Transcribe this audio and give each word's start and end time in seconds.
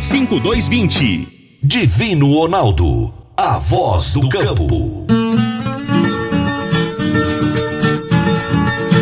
5220. 0.00 1.58
Divino 1.62 2.32
Ronaldo, 2.32 3.12
a 3.36 3.58
voz 3.58 4.14
do 4.14 4.28
campo. 4.28 5.06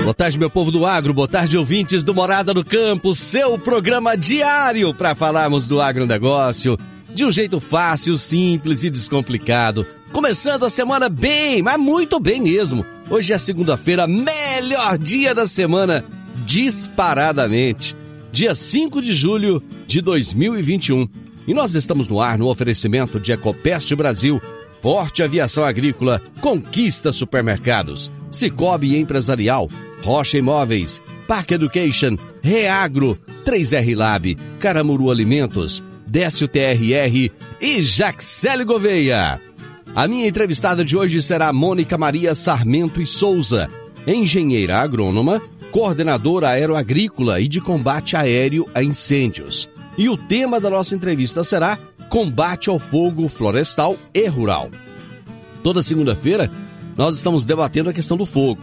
Boa 0.03 0.15
tarde, 0.15 0.39
meu 0.39 0.49
povo 0.49 0.71
do 0.71 0.87
agro, 0.87 1.13
boa 1.13 1.29
tarde, 1.29 1.59
ouvintes 1.59 2.05
do 2.05 2.15
Morada 2.15 2.55
do 2.55 2.65
Campo, 2.65 3.15
seu 3.15 3.59
programa 3.59 4.17
diário 4.17 4.95
para 4.95 5.15
falarmos 5.15 5.69
do 5.69 5.81
agronegócio 5.81 6.79
de 7.17 7.25
um 7.25 7.31
jeito 7.31 7.61
fácil, 7.61 8.19
simples 8.19 8.85
e 8.85 8.91
descomplicado. 8.91 9.87
Começando 10.13 10.65
a 10.65 10.71
semana 10.71 11.09
bem, 11.09 11.63
mas 11.63 11.79
muito 11.79 12.21
bem 12.21 12.41
mesmo. 12.41 12.85
Hoje 13.11 13.33
é 13.33 13.39
segunda-feira, 13.39 14.07
melhor 14.07 14.99
dia 14.99 15.35
da 15.35 15.47
semana, 15.47 16.05
disparadamente. 16.45 17.97
Dia 18.37 18.55
5 18.55 19.01
de 19.01 19.15
julho 19.15 19.63
de 19.87 20.03
2021. 20.03 21.09
E 21.49 21.55
nós 21.55 21.75
estamos 21.75 22.07
no 22.07 22.21
ar 22.21 22.37
no 22.37 22.49
oferecimento 22.49 23.19
de 23.19 23.33
Ecopest 23.33 23.95
Brasil, 23.95 24.43
Forte 24.83 25.23
Aviação 25.23 25.65
Agrícola, 25.65 26.21
Conquista 26.43 27.15
Supermercados, 27.15 28.13
Cicobi 28.31 28.95
Empresarial, 28.99 29.71
Rocha 30.03 30.37
Imóveis, 30.37 31.01
Park 31.27 31.53
Education, 31.53 32.19
Reagro, 32.43 33.19
3R 33.43 33.97
Lab, 33.97 34.37
Caramuru 34.61 35.11
Alimentos, 35.11 35.83
Décio 36.07 36.47
TRR 36.47 37.31
e 37.59 37.83
Jaxele 37.83 38.65
Gouveia. 38.67 39.41
A 39.95 40.07
minha 40.07 40.29
entrevistada 40.29 40.85
de 40.85 40.95
hoje 40.95 41.23
será 41.23 41.55
Mônica 41.55 41.97
Maria 41.97 42.35
Sarmento 42.35 43.01
e 43.01 43.07
Souza, 43.07 43.71
engenheira 44.07 44.77
agrônoma, 44.77 45.41
coordenadora 45.77 46.49
aeroagrícola 46.49 47.39
e 47.39 47.47
de 47.47 47.61
combate 47.61 48.17
aéreo 48.17 48.67
a 48.73 48.83
incêndios. 48.83 49.69
E 49.99 50.09
o 50.09 50.17
tema 50.17 50.59
da 50.59 50.71
nossa 50.71 50.95
entrevista 50.95 51.45
será 51.45 51.79
Combate 52.09 52.71
ao 52.71 52.79
Fogo 52.79 53.29
Florestal 53.29 53.95
e 54.15 54.27
Rural. 54.27 54.71
Toda 55.63 55.83
segunda-feira 55.83 56.51
nós 56.97 57.17
estamos 57.17 57.45
debatendo 57.45 57.91
a 57.91 57.93
questão 57.93 58.17
do 58.17 58.25
fogo. 58.25 58.63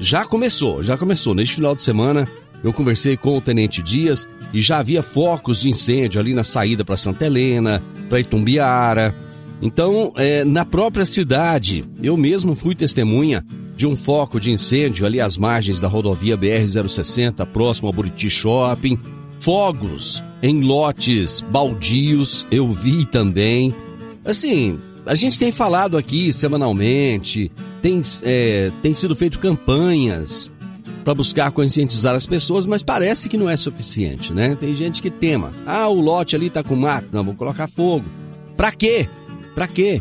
Já 0.00 0.24
começou, 0.24 0.82
já 0.82 0.98
começou. 0.98 1.32
Neste 1.32 1.54
final 1.54 1.76
de 1.76 1.82
semana 1.84 2.26
eu 2.64 2.72
conversei 2.72 3.16
com 3.16 3.38
o 3.38 3.40
Tenente 3.40 3.80
Dias 3.80 4.28
e 4.52 4.60
já 4.60 4.78
havia 4.78 5.00
focos 5.00 5.60
de 5.60 5.68
incêndio 5.68 6.20
ali 6.20 6.34
na 6.34 6.42
saída 6.42 6.84
para 6.84 6.96
Santa 6.96 7.24
Helena, 7.24 7.80
para 8.08 8.18
Itumbiara. 8.18 9.14
Então, 9.62 10.12
é, 10.16 10.44
na 10.44 10.64
própria 10.64 11.06
cidade, 11.06 11.84
eu 12.02 12.16
mesmo 12.16 12.56
fui 12.56 12.74
testemunha 12.74 13.46
de 13.74 13.86
um 13.86 13.96
foco 13.96 14.38
de 14.38 14.50
incêndio 14.50 15.06
ali 15.06 15.20
às 15.20 15.36
margens 15.36 15.80
da 15.80 15.88
rodovia 15.88 16.36
BR-060, 16.36 17.46
próximo 17.46 17.88
ao 17.88 17.92
Buriti 17.92 18.28
Shopping. 18.28 18.98
Fogos 19.40 20.22
em 20.42 20.62
lotes 20.62 21.40
baldios, 21.40 22.46
eu 22.50 22.72
vi 22.72 23.06
também. 23.06 23.74
Assim, 24.24 24.78
a 25.04 25.14
gente 25.14 25.38
tem 25.38 25.50
falado 25.50 25.96
aqui 25.96 26.32
semanalmente, 26.32 27.50
tem, 27.80 28.02
é, 28.22 28.70
tem 28.82 28.94
sido 28.94 29.16
feito 29.16 29.38
campanhas 29.38 30.52
para 31.02 31.14
buscar 31.14 31.50
conscientizar 31.50 32.14
as 32.14 32.26
pessoas, 32.26 32.66
mas 32.66 32.82
parece 32.82 33.28
que 33.28 33.36
não 33.36 33.50
é 33.50 33.56
suficiente, 33.56 34.32
né? 34.32 34.56
Tem 34.58 34.74
gente 34.74 35.02
que 35.02 35.10
tema. 35.10 35.52
Ah, 35.66 35.88
o 35.88 36.00
lote 36.00 36.36
ali 36.36 36.48
tá 36.48 36.62
com 36.62 36.76
mato, 36.76 37.08
não, 37.10 37.24
vou 37.24 37.34
colocar 37.34 37.68
fogo. 37.68 38.04
Pra 38.56 38.70
quê? 38.70 39.08
Pra 39.54 39.66
quê? 39.66 40.00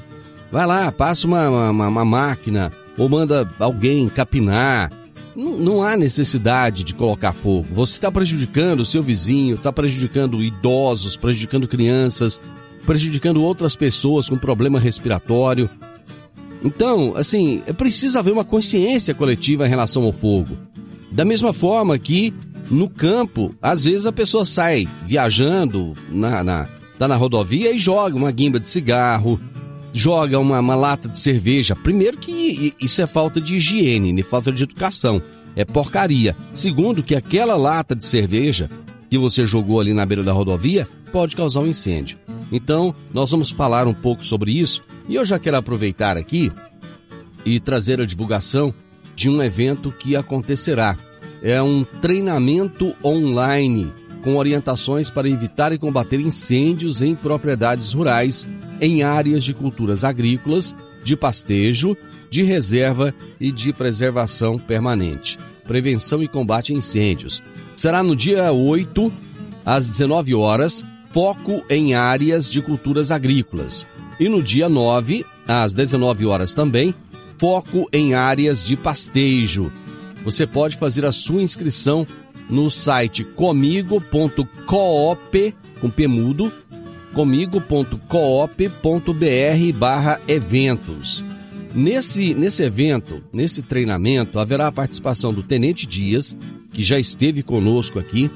Vai 0.51 0.67
lá, 0.67 0.91
passa 0.91 1.25
uma, 1.25 1.71
uma, 1.71 1.87
uma 1.87 2.05
máquina 2.05 2.71
ou 3.01 3.09
manda 3.09 3.49
alguém 3.57 4.07
capinar. 4.07 4.91
Não, 5.35 5.57
não 5.57 5.81
há 5.81 5.97
necessidade 5.97 6.83
de 6.83 6.93
colocar 6.93 7.33
fogo. 7.33 7.65
Você 7.71 7.93
está 7.93 8.11
prejudicando 8.11 8.81
o 8.81 8.85
seu 8.85 9.01
vizinho, 9.01 9.55
está 9.55 9.73
prejudicando 9.73 10.43
idosos, 10.43 11.17
prejudicando 11.17 11.67
crianças, 11.67 12.39
prejudicando 12.85 13.41
outras 13.41 13.75
pessoas 13.75 14.29
com 14.29 14.37
problema 14.37 14.79
respiratório. 14.79 15.67
Então, 16.63 17.15
assim, 17.15 17.63
é 17.65 17.73
preciso 17.73 18.19
haver 18.19 18.33
uma 18.33 18.45
consciência 18.45 19.15
coletiva 19.15 19.65
em 19.65 19.69
relação 19.69 20.03
ao 20.03 20.13
fogo. 20.13 20.55
Da 21.11 21.25
mesma 21.25 21.53
forma 21.53 21.97
que 21.97 22.31
no 22.69 22.87
campo, 22.87 23.55
às 23.59 23.85
vezes 23.85 24.05
a 24.05 24.11
pessoa 24.11 24.45
sai 24.45 24.87
viajando 25.07 25.95
na, 26.07 26.43
na, 26.43 26.69
tá 26.99 27.07
na 27.07 27.15
rodovia 27.15 27.71
e 27.71 27.79
joga 27.79 28.15
uma 28.15 28.29
guimba 28.29 28.59
de 28.59 28.69
cigarro, 28.69 29.39
joga 29.93 30.39
uma, 30.39 30.59
uma 30.59 30.75
lata 30.75 31.07
de 31.07 31.19
cerveja. 31.19 31.75
Primeiro 31.75 32.17
que 32.17 32.73
isso 32.79 33.01
é 33.01 33.07
falta 33.07 33.39
de 33.41 33.55
higiene, 33.55 34.13
né? 34.13 34.23
falta 34.23 34.51
de 34.51 34.63
educação. 34.63 35.21
É 35.55 35.65
porcaria. 35.65 36.35
Segundo, 36.53 37.03
que 37.03 37.15
aquela 37.15 37.55
lata 37.55 37.95
de 37.95 38.05
cerveja 38.05 38.69
que 39.09 39.17
você 39.17 39.45
jogou 39.45 39.81
ali 39.81 39.93
na 39.93 40.05
beira 40.05 40.23
da 40.23 40.31
rodovia 40.31 40.87
pode 41.11 41.35
causar 41.35 41.59
um 41.59 41.67
incêndio. 41.67 42.17
Então, 42.51 42.95
nós 43.13 43.31
vamos 43.31 43.51
falar 43.51 43.87
um 43.87 43.93
pouco 43.93 44.25
sobre 44.25 44.51
isso 44.51 44.81
e 45.07 45.15
eu 45.15 45.25
já 45.25 45.37
quero 45.37 45.57
aproveitar 45.57 46.17
aqui 46.17 46.51
e 47.45 47.59
trazer 47.59 47.99
a 47.99 48.05
divulgação 48.05 48.73
de 49.15 49.29
um 49.29 49.41
evento 49.41 49.91
que 49.91 50.15
acontecerá. 50.15 50.97
É 51.43 51.61
um 51.61 51.83
treinamento 51.83 52.95
online 53.03 53.91
com 54.23 54.35
orientações 54.35 55.09
para 55.09 55.27
evitar 55.27 55.73
e 55.73 55.77
combater 55.77 56.19
incêndios 56.19 57.01
em 57.01 57.15
propriedades 57.15 57.93
rurais, 57.93 58.47
em 58.81 59.03
áreas 59.03 59.43
de 59.43 59.53
culturas 59.53 60.03
agrícolas, 60.03 60.75
de 61.03 61.15
pastejo, 61.15 61.95
de 62.29 62.41
reserva 62.41 63.13
e 63.39 63.51
de 63.51 63.71
preservação 63.71 64.57
permanente. 64.57 65.37
Prevenção 65.63 66.23
e 66.23 66.27
combate 66.27 66.73
a 66.73 66.75
incêndios. 66.75 67.43
Será 67.75 68.01
no 68.01 68.15
dia 68.15 68.51
8, 68.51 69.13
às 69.63 69.87
19 69.87 70.33
horas, 70.33 70.83
foco 71.11 71.63
em 71.69 71.93
áreas 71.93 72.49
de 72.49 72.61
culturas 72.61 73.11
agrícolas. 73.11 73.85
E 74.19 74.27
no 74.27 74.41
dia 74.41 74.67
9, 74.67 75.25
às 75.47 75.73
19 75.73 76.25
horas 76.25 76.55
também, 76.55 76.93
foco 77.37 77.87
em 77.93 78.13
áreas 78.13 78.63
de 78.63 78.75
pastejo. 78.75 79.71
Você 80.23 80.45
pode 80.45 80.77
fazer 80.77 81.05
a 81.05 81.11
sua 81.11 81.41
inscrição 81.41 82.05
no 82.49 82.69
site 82.69 83.23
comigo.coop, 83.23 84.05
com 85.79 85.89
P 85.89 86.07
mudo, 86.07 86.51
comigo.coop.br 87.13 89.77
barra 89.77 90.19
eventos. 90.27 91.23
Nesse, 91.73 92.33
nesse 92.33 92.63
evento, 92.63 93.23
nesse 93.31 93.61
treinamento, 93.61 94.39
haverá 94.39 94.67
a 94.67 94.71
participação 94.71 95.33
do 95.33 95.43
Tenente 95.43 95.87
Dias, 95.87 96.35
que 96.73 96.83
já 96.83 96.99
esteve 96.99 97.43
conosco 97.43 97.97
aqui. 97.97 98.29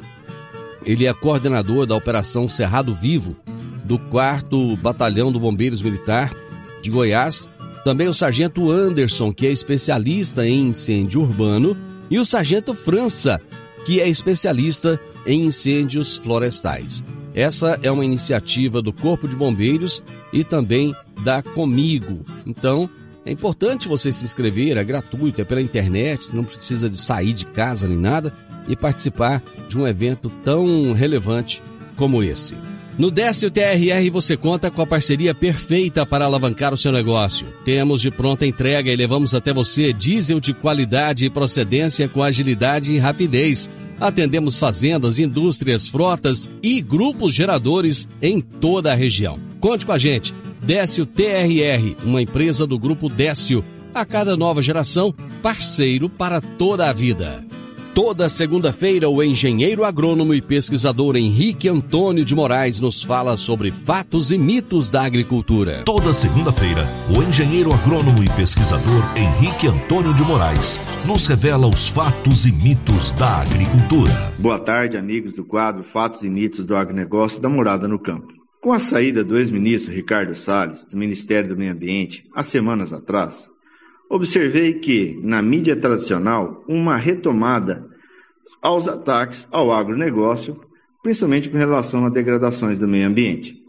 Ele 0.85 1.05
é 1.05 1.13
coordenador 1.13 1.85
da 1.85 1.95
Operação 1.95 2.47
Cerrado 2.47 2.95
Vivo, 2.95 3.35
do 3.83 3.97
4 3.97 4.77
Batalhão 4.77 5.31
do 5.31 5.39
Bombeiros 5.39 5.81
Militar 5.81 6.33
de 6.81 6.89
Goiás 6.89 7.49
também 7.85 8.07
o 8.07 8.13
sargento 8.15 8.71
Anderson, 8.71 9.31
que 9.31 9.45
é 9.45 9.51
especialista 9.51 10.45
em 10.45 10.69
incêndio 10.69 11.21
urbano, 11.21 11.77
e 12.09 12.17
o 12.17 12.25
sargento 12.25 12.73
França, 12.73 13.39
que 13.85 14.01
é 14.01 14.09
especialista 14.09 14.99
em 15.23 15.45
incêndios 15.45 16.17
florestais. 16.17 17.03
Essa 17.35 17.77
é 17.83 17.91
uma 17.91 18.05
iniciativa 18.05 18.81
do 18.81 18.93
Corpo 18.93 19.27
de 19.27 19.35
Bombeiros 19.35 20.01
e 20.31 20.43
também 20.43 20.95
da 21.21 21.43
Comigo. 21.43 22.25
Então, 22.45 22.89
é 23.25 23.31
importante 23.31 23.89
você 23.89 24.13
se 24.13 24.23
inscrever, 24.23 24.77
é 24.77 24.83
gratuito, 24.83 25.41
é 25.41 25.43
pela 25.43 25.61
internet, 25.61 26.33
não 26.33 26.45
precisa 26.45 26.89
de 26.89 26.97
sair 26.97 27.33
de 27.33 27.45
casa 27.45 27.89
nem 27.89 27.97
nada 27.97 28.31
e 28.69 28.75
participar 28.75 29.43
de 29.67 29.77
um 29.77 29.85
evento 29.85 30.31
tão 30.43 30.93
relevante 30.93 31.61
como 31.97 32.23
esse. 32.23 32.55
No 32.97 33.11
Décio 33.11 33.51
TRR 33.51 34.09
você 34.09 34.37
conta 34.37 34.71
com 34.71 34.81
a 34.81 34.87
parceria 34.87 35.35
perfeita 35.35 36.05
para 36.05 36.23
alavancar 36.23 36.73
o 36.73 36.77
seu 36.77 36.93
negócio. 36.93 37.45
Temos 37.65 37.99
de 37.99 38.09
pronta 38.09 38.45
entrega 38.45 38.89
e 38.89 38.95
levamos 38.95 39.33
até 39.33 39.53
você 39.53 39.91
diesel 39.91 40.39
de 40.39 40.53
qualidade 40.53 41.25
e 41.25 41.29
procedência 41.29 42.07
com 42.07 42.23
agilidade 42.23 42.93
e 42.93 42.97
rapidez. 42.97 43.69
Atendemos 43.99 44.57
fazendas, 44.57 45.19
indústrias, 45.19 45.87
frotas 45.87 46.49
e 46.61 46.81
grupos 46.81 47.33
geradores 47.33 48.07
em 48.21 48.41
toda 48.41 48.91
a 48.91 48.95
região. 48.95 49.39
Conte 49.59 49.85
com 49.85 49.91
a 49.91 49.97
gente. 49.97 50.33
Décio 50.61 51.05
TRR, 51.05 51.95
uma 52.03 52.21
empresa 52.21 52.65
do 52.65 52.77
grupo 52.77 53.07
Décio. 53.07 53.63
A 53.93 54.03
cada 54.03 54.35
nova 54.35 54.61
geração, 54.61 55.13
parceiro 55.41 56.09
para 56.09 56.41
toda 56.41 56.89
a 56.89 56.93
vida. 56.93 57.43
Toda 57.95 58.27
segunda-feira, 58.27 59.09
o 59.09 59.23
engenheiro 59.23 59.85
agrônomo 59.85 60.33
e 60.33 60.41
pesquisador 60.41 61.15
Henrique 61.15 61.69
Antônio 61.69 62.25
de 62.25 62.35
Moraes 62.35 62.77
nos 62.77 63.01
fala 63.01 63.37
sobre 63.37 63.71
fatos 63.71 64.33
e 64.33 64.37
mitos 64.37 64.89
da 64.89 65.03
agricultura. 65.03 65.85
Toda 65.85 66.13
segunda-feira, 66.13 66.83
o 67.09 67.23
engenheiro 67.23 67.73
agrônomo 67.73 68.21
e 68.21 68.29
pesquisador 68.35 69.01
Henrique 69.15 69.67
Antônio 69.67 70.13
de 70.13 70.23
Moraes 70.23 70.77
nos 71.07 71.25
revela 71.25 71.67
os 71.67 71.87
fatos 71.87 72.45
e 72.45 72.51
mitos 72.51 73.11
da 73.11 73.37
agricultura. 73.37 74.11
Boa 74.37 74.59
tarde, 74.59 74.97
amigos 74.97 75.31
do 75.31 75.45
quadro 75.45 75.85
Fatos 75.85 76.21
e 76.21 76.29
Mitos 76.29 76.65
do 76.65 76.75
Agronegócio 76.75 77.41
da 77.41 77.47
Morada 77.47 77.87
no 77.87 77.97
Campo. 77.97 78.27
Com 78.61 78.73
a 78.73 78.79
saída 78.79 79.23
do 79.23 79.37
ex-ministro 79.37 79.93
Ricardo 79.93 80.35
Salles 80.35 80.83
do 80.83 80.97
Ministério 80.97 81.47
do 81.47 81.55
Meio 81.55 81.71
Ambiente, 81.71 82.25
há 82.35 82.43
semanas 82.43 82.91
atrás, 82.91 83.49
observei 84.09 84.75
que, 84.75 85.19
na 85.21 85.41
mídia 85.41 85.75
tradicional, 85.75 86.63
uma 86.67 86.95
retomada 86.95 87.85
aos 88.61 88.87
ataques 88.87 89.47
ao 89.51 89.71
agronegócio, 89.71 90.59
principalmente 91.03 91.49
com 91.49 91.57
relação 91.57 92.05
a 92.05 92.09
degradações 92.09 92.79
do 92.79 92.87
meio 92.87 93.07
ambiente. 93.07 93.61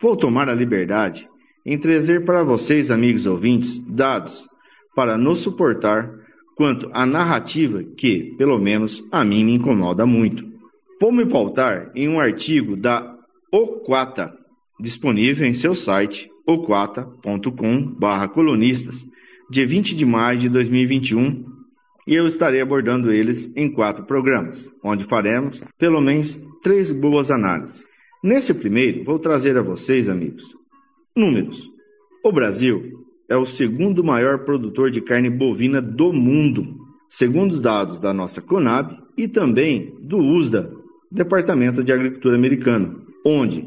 Vou 0.00 0.16
tomar 0.16 0.48
a 0.48 0.54
liberdade 0.54 1.28
em 1.64 1.78
trazer 1.78 2.24
para 2.24 2.42
vocês, 2.42 2.90
amigos 2.90 3.26
ouvintes, 3.26 3.78
dados 3.80 4.48
para 4.94 5.16
nos 5.16 5.40
suportar 5.40 6.12
quanto 6.56 6.90
à 6.92 7.06
narrativa 7.06 7.82
que, 7.96 8.34
pelo 8.36 8.58
menos, 8.58 9.02
a 9.10 9.24
mim 9.24 9.42
me 9.44 9.54
incomoda 9.54 10.04
muito. 10.04 10.44
Vou 11.00 11.10
me 11.12 11.24
pautar 11.26 11.90
em 11.94 12.06
um 12.08 12.20
artigo 12.20 12.76
da 12.76 13.16
Oquata, 13.50 14.36
disponível 14.78 15.46
em 15.46 15.54
seu 15.54 15.74
site 15.74 16.30
oquata.com/colunistas, 16.46 19.08
dia 19.50 19.66
20 19.66 19.96
de 19.96 20.04
maio 20.04 20.38
de 20.38 20.48
2021, 20.48 21.44
e 22.06 22.14
eu 22.14 22.24
estarei 22.24 22.60
abordando 22.60 23.10
eles 23.10 23.52
em 23.56 23.68
quatro 23.68 24.04
programas, 24.04 24.72
onde 24.80 25.02
faremos 25.04 25.60
pelo 25.76 26.00
menos 26.00 26.40
três 26.62 26.92
boas 26.92 27.32
análises. 27.32 27.84
Nesse 28.22 28.54
primeiro, 28.54 29.02
vou 29.02 29.18
trazer 29.18 29.58
a 29.58 29.62
vocês, 29.62 30.08
amigos, 30.08 30.54
números. 31.16 31.68
O 32.24 32.30
Brasil 32.30 33.04
é 33.28 33.36
o 33.36 33.44
segundo 33.44 34.04
maior 34.04 34.44
produtor 34.44 34.88
de 34.88 35.00
carne 35.00 35.28
bovina 35.28 35.82
do 35.82 36.12
mundo, 36.12 36.76
segundo 37.08 37.50
os 37.50 37.60
dados 37.60 37.98
da 37.98 38.14
nossa 38.14 38.40
Conab 38.40 38.96
e 39.16 39.26
também 39.26 39.96
do 40.00 40.18
USDA, 40.18 40.70
Departamento 41.10 41.82
de 41.82 41.92
Agricultura 41.92 42.36
Americano, 42.36 43.04
onde 43.26 43.66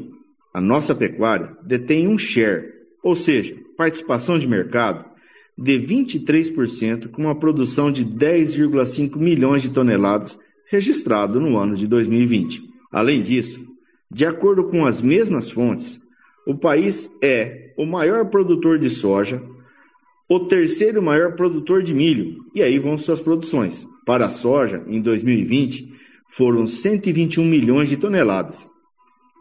a 0.54 0.62
nossa 0.62 0.94
pecuária 0.94 1.54
detém 1.62 2.08
um 2.08 2.16
share, 2.16 2.72
ou 3.02 3.14
seja, 3.14 3.54
participação 3.76 4.38
de 4.38 4.48
mercado 4.48 5.12
de 5.56 5.78
23%, 5.78 7.08
com 7.10 7.22
uma 7.22 7.38
produção 7.38 7.90
de 7.90 8.04
10,5 8.04 9.16
milhões 9.16 9.62
de 9.62 9.70
toneladas 9.70 10.38
registrado 10.70 11.40
no 11.40 11.56
ano 11.56 11.74
de 11.74 11.86
2020. 11.86 12.62
Além 12.90 13.22
disso, 13.22 13.60
de 14.10 14.26
acordo 14.26 14.64
com 14.64 14.84
as 14.84 15.00
mesmas 15.00 15.50
fontes, 15.50 16.00
o 16.46 16.56
país 16.56 17.10
é 17.22 17.72
o 17.78 17.86
maior 17.86 18.28
produtor 18.30 18.78
de 18.78 18.90
soja, 18.90 19.42
o 20.28 20.40
terceiro 20.40 21.02
maior 21.02 21.34
produtor 21.34 21.82
de 21.82 21.94
milho, 21.94 22.44
e 22.54 22.62
aí 22.62 22.78
vão 22.78 22.98
suas 22.98 23.20
produções. 23.20 23.86
Para 24.06 24.26
a 24.26 24.30
soja, 24.30 24.84
em 24.86 25.00
2020, 25.00 25.92
foram 26.30 26.66
121 26.66 27.44
milhões 27.44 27.88
de 27.88 27.96
toneladas, 27.96 28.66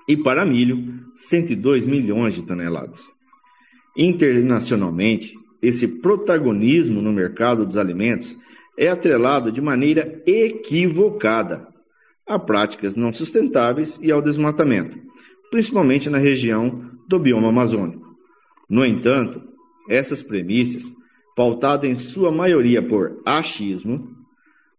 e 0.08 0.18
para 0.18 0.46
milho, 0.46 1.02
102 1.16 1.86
milhões 1.86 2.36
de 2.36 2.44
toneladas. 2.44 3.12
Internacionalmente, 3.98 5.36
esse 5.64 5.88
protagonismo 5.88 7.02
no 7.02 7.14
mercado 7.14 7.66
dos 7.66 7.78
alimentos 7.78 8.38
é 8.78 8.90
atrelado 8.90 9.50
de 9.50 9.62
maneira 9.62 10.22
equivocada 10.28 11.66
a 12.28 12.38
práticas 12.38 12.98
não 12.98 13.14
sustentáveis 13.14 13.98
e 14.04 14.12
ao 14.12 14.22
desmatamento, 14.22 14.98
principalmente 15.50 16.10
na 16.10 16.18
região 16.18 16.92
do 17.08 17.18
bioma 17.18 17.48
amazônico. 17.48 18.14
No 18.70 18.86
entanto, 18.86 19.42
essas 19.90 20.22
premissas, 20.22 20.94
pautadas 21.34 21.90
em 21.90 21.96
sua 21.96 22.32
maioria 22.32 22.86
por 22.86 23.22
achismo, 23.26 24.10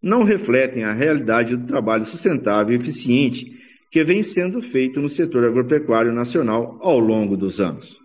não 0.03 0.23
refletem 0.23 0.85
a 0.85 0.93
realidade 0.93 1.57
do 1.57 1.67
trabalho 1.67 2.05
sustentável 2.05 2.75
e 2.75 2.77
eficiente 2.77 3.59
que 3.91 4.05
vem 4.05 4.23
sendo 4.23 4.61
feito 4.61 5.01
no 5.01 5.09
setor 5.09 5.45
agropecuário 5.45 6.13
nacional 6.13 6.79
ao 6.83 6.99
longo 6.99 7.37
dos 7.37 7.59
anos. 7.59 7.99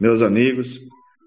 Meus 0.00 0.22
amigos, 0.22 0.80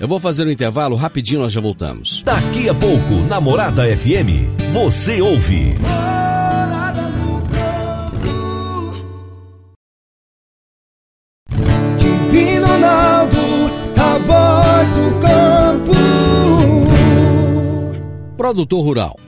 Eu 0.00 0.06
vou 0.06 0.20
fazer 0.20 0.46
um 0.46 0.50
intervalo 0.50 0.94
rapidinho, 0.94 1.40
nós 1.40 1.52
já 1.52 1.60
voltamos. 1.60 2.22
Daqui 2.22 2.68
a 2.68 2.74
pouco, 2.74 3.14
na 3.28 3.40
Morada 3.40 3.82
FM, 3.96 4.46
você 4.72 5.20
ouve. 5.20 5.74
Divino 11.98 12.66
Ronaldo, 12.66 13.36
a 13.96 14.18
voz 14.18 14.88
do 14.90 15.20
campo. 15.20 15.92
Produtor 18.36 18.84
Rural. 18.84 19.27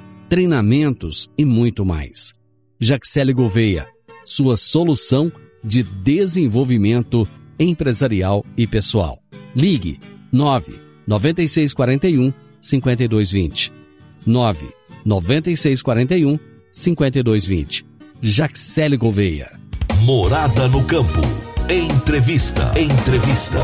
treinamentos 0.31 1.29
e 1.37 1.43
muito 1.43 1.85
mais. 1.85 2.31
Jaxele 2.79 3.33
Gouveia, 3.33 3.85
sua 4.23 4.55
solução 4.55 5.29
de 5.61 5.83
desenvolvimento 5.83 7.27
empresarial 7.59 8.41
e 8.55 8.65
pessoal. 8.65 9.21
Ligue 9.53 9.99
9 10.31 10.79
9641 11.05 12.33
5220. 12.61 13.73
9 14.25 14.73
9641 15.03 16.39
5220. 16.71 17.85
Jaxele 18.21 18.95
Gouveia. 18.95 19.59
Morada 20.05 20.69
no 20.69 20.81
campo. 20.85 21.19
Entrevista. 21.69 22.71
Entrevista. 22.79 23.59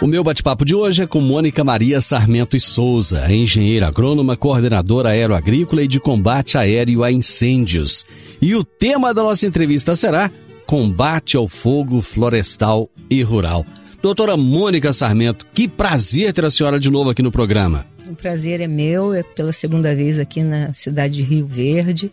O 0.00 0.06
meu 0.06 0.22
bate-papo 0.22 0.64
de 0.64 0.76
hoje 0.76 1.02
é 1.02 1.06
com 1.08 1.20
Mônica 1.20 1.64
Maria 1.64 2.00
Sarmento 2.00 2.56
e 2.56 2.60
Souza, 2.60 3.32
engenheira 3.32 3.88
agrônoma, 3.88 4.36
coordenadora 4.36 5.08
aeroagrícola 5.08 5.82
e 5.82 5.88
de 5.88 5.98
combate 5.98 6.56
aéreo 6.56 7.02
a 7.02 7.10
incêndios. 7.10 8.06
E 8.40 8.54
o 8.54 8.62
tema 8.62 9.12
da 9.12 9.24
nossa 9.24 9.44
entrevista 9.44 9.96
será 9.96 10.30
Combate 10.64 11.36
ao 11.36 11.48
Fogo 11.48 12.00
Florestal 12.00 12.88
e 13.10 13.24
Rural. 13.24 13.66
Doutora 14.00 14.36
Mônica 14.36 14.92
Sarmento, 14.92 15.44
que 15.52 15.66
prazer 15.66 16.32
ter 16.32 16.44
a 16.44 16.50
senhora 16.50 16.78
de 16.78 16.88
novo 16.88 17.10
aqui 17.10 17.20
no 17.20 17.32
programa. 17.32 17.84
O 18.08 18.14
prazer 18.14 18.60
é 18.60 18.68
meu, 18.68 19.12
é 19.12 19.24
pela 19.24 19.52
segunda 19.52 19.96
vez 19.96 20.20
aqui 20.20 20.44
na 20.44 20.72
cidade 20.72 21.14
de 21.14 21.22
Rio 21.22 21.44
Verde. 21.44 22.12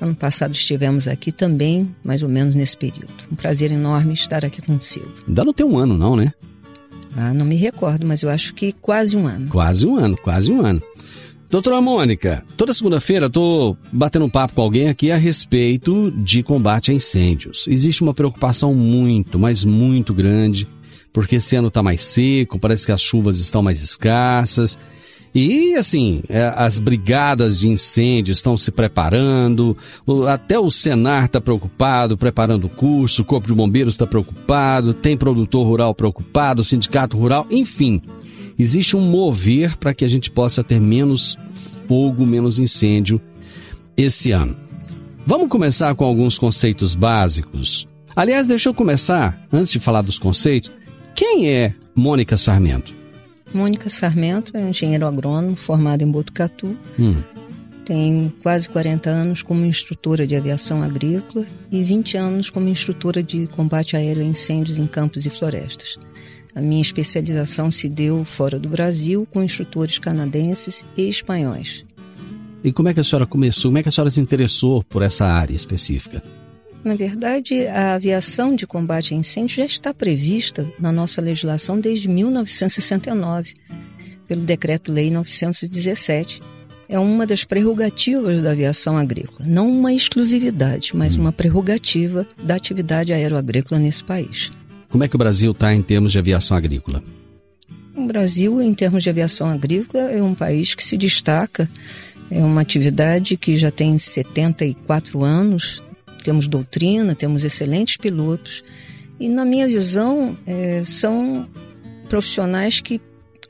Ano 0.00 0.14
passado 0.14 0.52
estivemos 0.52 1.08
aqui 1.08 1.32
também, 1.32 1.92
mais 2.04 2.22
ou 2.22 2.28
menos 2.28 2.54
nesse 2.54 2.76
período. 2.76 3.12
Um 3.30 3.34
prazer 3.34 3.72
enorme 3.72 4.12
estar 4.12 4.44
aqui 4.44 4.62
consigo. 4.62 5.12
Ainda 5.26 5.44
não 5.44 5.52
tem 5.52 5.66
um 5.66 5.76
ano, 5.76 5.98
não, 5.98 6.14
né? 6.14 6.32
Ah, 7.16 7.32
não 7.32 7.44
me 7.44 7.54
recordo, 7.54 8.06
mas 8.06 8.22
eu 8.22 8.30
acho 8.30 8.54
que 8.54 8.72
quase 8.72 9.16
um 9.16 9.26
ano. 9.26 9.48
Quase 9.48 9.86
um 9.86 9.96
ano, 9.96 10.16
quase 10.16 10.50
um 10.50 10.64
ano. 10.64 10.82
Doutora 11.48 11.80
Mônica, 11.80 12.44
toda 12.56 12.74
segunda-feira 12.74 13.26
estou 13.26 13.78
batendo 13.92 14.24
um 14.24 14.30
papo 14.30 14.54
com 14.54 14.62
alguém 14.62 14.88
aqui 14.88 15.12
a 15.12 15.16
respeito 15.16 16.10
de 16.10 16.42
combate 16.42 16.90
a 16.90 16.94
incêndios. 16.94 17.66
Existe 17.68 18.02
uma 18.02 18.12
preocupação 18.12 18.74
muito, 18.74 19.38
mas 19.38 19.64
muito 19.64 20.12
grande, 20.12 20.66
porque 21.12 21.36
esse 21.36 21.54
ano 21.54 21.68
está 21.68 21.80
mais 21.80 22.02
seco, 22.02 22.58
parece 22.58 22.84
que 22.84 22.90
as 22.90 23.00
chuvas 23.00 23.38
estão 23.38 23.62
mais 23.62 23.82
escassas. 23.82 24.76
E 25.34 25.74
assim, 25.74 26.22
é, 26.28 26.52
as 26.54 26.78
brigadas 26.78 27.58
de 27.58 27.68
incêndio 27.68 28.30
estão 28.30 28.56
se 28.56 28.70
preparando, 28.70 29.76
até 30.28 30.56
o 30.60 30.70
Senar 30.70 31.24
está 31.24 31.40
preocupado, 31.40 32.16
preparando 32.16 32.66
o 32.66 32.70
curso, 32.70 33.22
o 33.22 33.24
Corpo 33.24 33.48
de 33.48 33.54
Bombeiros 33.54 33.94
está 33.94 34.06
preocupado, 34.06 34.94
tem 34.94 35.16
produtor 35.16 35.66
rural 35.66 35.92
preocupado, 35.92 36.62
sindicato 36.62 37.18
rural, 37.18 37.48
enfim. 37.50 38.00
Existe 38.56 38.96
um 38.96 39.00
mover 39.00 39.76
para 39.76 39.92
que 39.92 40.04
a 40.04 40.08
gente 40.08 40.30
possa 40.30 40.62
ter 40.62 40.80
menos 40.80 41.36
fogo, 41.88 42.24
menos 42.24 42.60
incêndio 42.60 43.20
esse 43.96 44.30
ano. 44.30 44.56
Vamos 45.26 45.48
começar 45.48 45.92
com 45.96 46.04
alguns 46.04 46.38
conceitos 46.38 46.94
básicos. 46.94 47.88
Aliás, 48.14 48.46
deixa 48.46 48.68
eu 48.68 48.74
começar, 48.74 49.44
antes 49.52 49.72
de 49.72 49.80
falar 49.80 50.02
dos 50.02 50.18
conceitos, 50.18 50.70
quem 51.12 51.48
é 51.48 51.74
Mônica 51.92 52.36
Sarmento? 52.36 53.03
Mônica 53.54 53.88
Sarmento 53.88 54.56
é 54.56 54.68
engenheiro 54.68 55.06
agrônomo 55.06 55.54
formado 55.54 56.02
em 56.02 56.10
Botucatu. 56.10 56.76
Hum. 56.98 57.22
Tem 57.84 58.32
quase 58.42 58.68
40 58.68 59.08
anos 59.08 59.42
como 59.42 59.64
instrutora 59.64 60.26
de 60.26 60.34
aviação 60.34 60.82
agrícola 60.82 61.46
e 61.70 61.82
20 61.82 62.16
anos 62.16 62.50
como 62.50 62.68
instrutora 62.68 63.22
de 63.22 63.46
combate 63.46 63.96
aéreo 63.96 64.22
a 64.22 64.26
incêndios 64.26 64.78
em 64.78 64.86
campos 64.86 65.24
e 65.24 65.30
florestas. 65.30 65.98
A 66.54 66.60
minha 66.60 66.82
especialização 66.82 67.70
se 67.70 67.88
deu 67.88 68.24
fora 68.24 68.58
do 68.58 68.68
Brasil 68.68 69.26
com 69.30 69.42
instrutores 69.42 69.98
canadenses 69.98 70.84
e 70.96 71.08
espanhóis. 71.08 71.84
E 72.64 72.72
como 72.72 72.88
é 72.88 72.94
que 72.94 73.00
a 73.00 73.04
senhora 73.04 73.26
começou? 73.26 73.70
Como 73.70 73.78
é 73.78 73.82
que 73.82 73.88
a 73.88 73.92
senhora 73.92 74.10
se 74.10 74.20
interessou 74.20 74.82
por 74.82 75.02
essa 75.02 75.26
área 75.26 75.54
específica? 75.54 76.22
Na 76.84 76.94
verdade, 76.94 77.66
a 77.66 77.94
aviação 77.94 78.54
de 78.54 78.66
combate 78.66 79.14
a 79.14 79.16
incêndio 79.16 79.56
já 79.56 79.64
está 79.64 79.94
prevista 79.94 80.70
na 80.78 80.92
nossa 80.92 81.22
legislação 81.22 81.80
desde 81.80 82.06
1969, 82.08 83.54
pelo 84.28 84.42
Decreto-Lei 84.42 85.10
917. 85.10 86.42
É 86.86 86.98
uma 86.98 87.26
das 87.26 87.42
prerrogativas 87.42 88.42
da 88.42 88.50
aviação 88.50 88.98
agrícola, 88.98 89.48
não 89.48 89.70
uma 89.70 89.94
exclusividade, 89.94 90.94
mas 90.94 91.16
uma 91.16 91.32
prerrogativa 91.32 92.26
da 92.42 92.54
atividade 92.54 93.14
aeroagrícola 93.14 93.80
nesse 93.80 94.04
país. 94.04 94.52
Como 94.90 95.02
é 95.02 95.08
que 95.08 95.16
o 95.16 95.18
Brasil 95.18 95.52
está 95.52 95.72
em 95.72 95.80
termos 95.80 96.12
de 96.12 96.18
aviação 96.18 96.54
agrícola? 96.54 97.02
O 97.96 98.06
Brasil, 98.06 98.60
em 98.60 98.74
termos 98.74 99.02
de 99.02 99.08
aviação 99.08 99.48
agrícola, 99.48 100.10
é 100.10 100.22
um 100.22 100.34
país 100.34 100.74
que 100.74 100.84
se 100.84 100.98
destaca. 100.98 101.68
É 102.30 102.40
uma 102.40 102.60
atividade 102.60 103.36
que 103.38 103.56
já 103.56 103.70
tem 103.70 103.96
74 103.96 105.24
anos, 105.24 105.82
temos 106.24 106.48
doutrina, 106.48 107.14
temos 107.14 107.44
excelentes 107.44 107.96
pilotos. 107.98 108.64
E, 109.20 109.28
na 109.28 109.44
minha 109.44 109.68
visão, 109.68 110.36
é, 110.46 110.82
são 110.84 111.46
profissionais 112.08 112.80
que, 112.80 113.00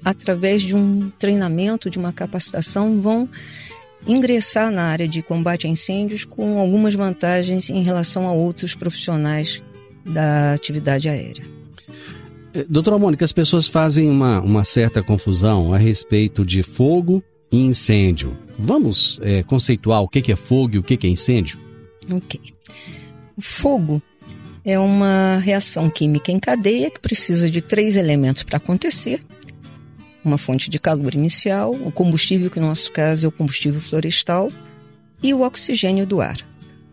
através 0.04 0.62
de 0.62 0.76
um 0.76 1.10
treinamento, 1.18 1.88
de 1.88 1.98
uma 1.98 2.12
capacitação, 2.12 3.00
vão 3.00 3.28
ingressar 4.06 4.70
na 4.70 4.82
área 4.82 5.08
de 5.08 5.22
combate 5.22 5.66
a 5.66 5.70
incêndios 5.70 6.24
com 6.24 6.58
algumas 6.58 6.94
vantagens 6.94 7.70
em 7.70 7.82
relação 7.82 8.28
a 8.28 8.32
outros 8.32 8.74
profissionais 8.74 9.62
da 10.04 10.52
atividade 10.52 11.08
aérea. 11.08 11.44
É, 12.52 12.64
doutora 12.68 12.98
Mônica, 12.98 13.24
as 13.24 13.32
pessoas 13.32 13.68
fazem 13.68 14.10
uma, 14.10 14.40
uma 14.40 14.64
certa 14.64 15.02
confusão 15.02 15.72
a 15.72 15.78
respeito 15.78 16.44
de 16.44 16.62
fogo 16.62 17.22
e 17.50 17.64
incêndio. 17.64 18.36
Vamos 18.58 19.18
é, 19.22 19.42
conceituar 19.42 20.02
o 20.02 20.08
que 20.08 20.30
é 20.30 20.36
fogo 20.36 20.74
e 20.74 20.78
o 20.78 20.82
que 20.82 20.98
é 21.06 21.10
incêndio? 21.10 21.58
Ok. 22.10 22.40
O 23.36 23.42
fogo 23.42 24.02
é 24.64 24.78
uma 24.78 25.38
reação 25.38 25.90
química 25.90 26.32
em 26.32 26.38
cadeia 26.38 26.90
que 26.90 27.00
precisa 27.00 27.50
de 27.50 27.60
três 27.60 27.96
elementos 27.96 28.42
para 28.42 28.56
acontecer: 28.56 29.22
uma 30.24 30.38
fonte 30.38 30.70
de 30.70 30.78
calor 30.78 31.14
inicial, 31.14 31.74
o 31.74 31.92
combustível, 31.92 32.50
que 32.50 32.60
no 32.60 32.68
nosso 32.68 32.90
caso 32.92 33.26
é 33.26 33.28
o 33.28 33.32
combustível 33.32 33.80
florestal, 33.80 34.50
e 35.22 35.34
o 35.34 35.42
oxigênio 35.42 36.06
do 36.06 36.20
ar. 36.20 36.36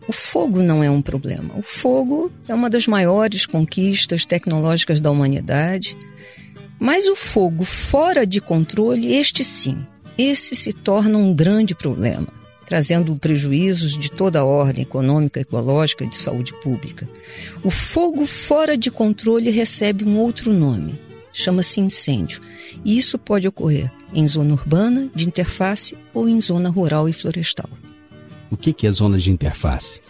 O 0.08 0.12
fogo 0.12 0.60
não 0.60 0.82
é 0.82 0.90
um 0.90 1.00
problema. 1.00 1.56
O 1.56 1.62
fogo 1.62 2.30
é 2.48 2.54
uma 2.54 2.68
das 2.68 2.88
maiores 2.88 3.46
conquistas 3.46 4.26
tecnológicas 4.26 5.00
da 5.00 5.10
humanidade. 5.10 5.96
Mas 6.78 7.06
o 7.06 7.14
fogo 7.14 7.64
fora 7.64 8.26
de 8.26 8.40
controle, 8.40 9.14
este 9.14 9.44
sim, 9.44 9.86
esse 10.18 10.56
se 10.56 10.72
torna 10.72 11.16
um 11.16 11.32
grande 11.32 11.72
problema 11.72 12.41
trazendo 12.72 13.14
prejuízos 13.16 13.98
de 13.98 14.10
toda 14.10 14.40
a 14.40 14.44
ordem 14.46 14.80
econômica, 14.80 15.38
ecológica 15.38 16.04
e 16.04 16.08
de 16.08 16.16
saúde 16.16 16.54
pública. 16.62 17.06
O 17.62 17.70
fogo 17.70 18.24
fora 18.24 18.78
de 18.78 18.90
controle 18.90 19.50
recebe 19.50 20.06
um 20.06 20.16
outro 20.16 20.54
nome, 20.54 20.98
chama-se 21.34 21.80
incêndio. 21.80 22.40
E 22.82 22.96
isso 22.96 23.18
pode 23.18 23.46
ocorrer 23.46 23.92
em 24.14 24.26
zona 24.26 24.54
urbana, 24.54 25.10
de 25.14 25.26
interface 25.26 25.94
ou 26.14 26.26
em 26.26 26.40
zona 26.40 26.70
rural 26.70 27.10
e 27.10 27.12
florestal. 27.12 27.68
O 28.50 28.56
que 28.56 28.86
é 28.86 28.90
zona 28.90 29.18
de 29.18 29.30
interface? 29.30 30.00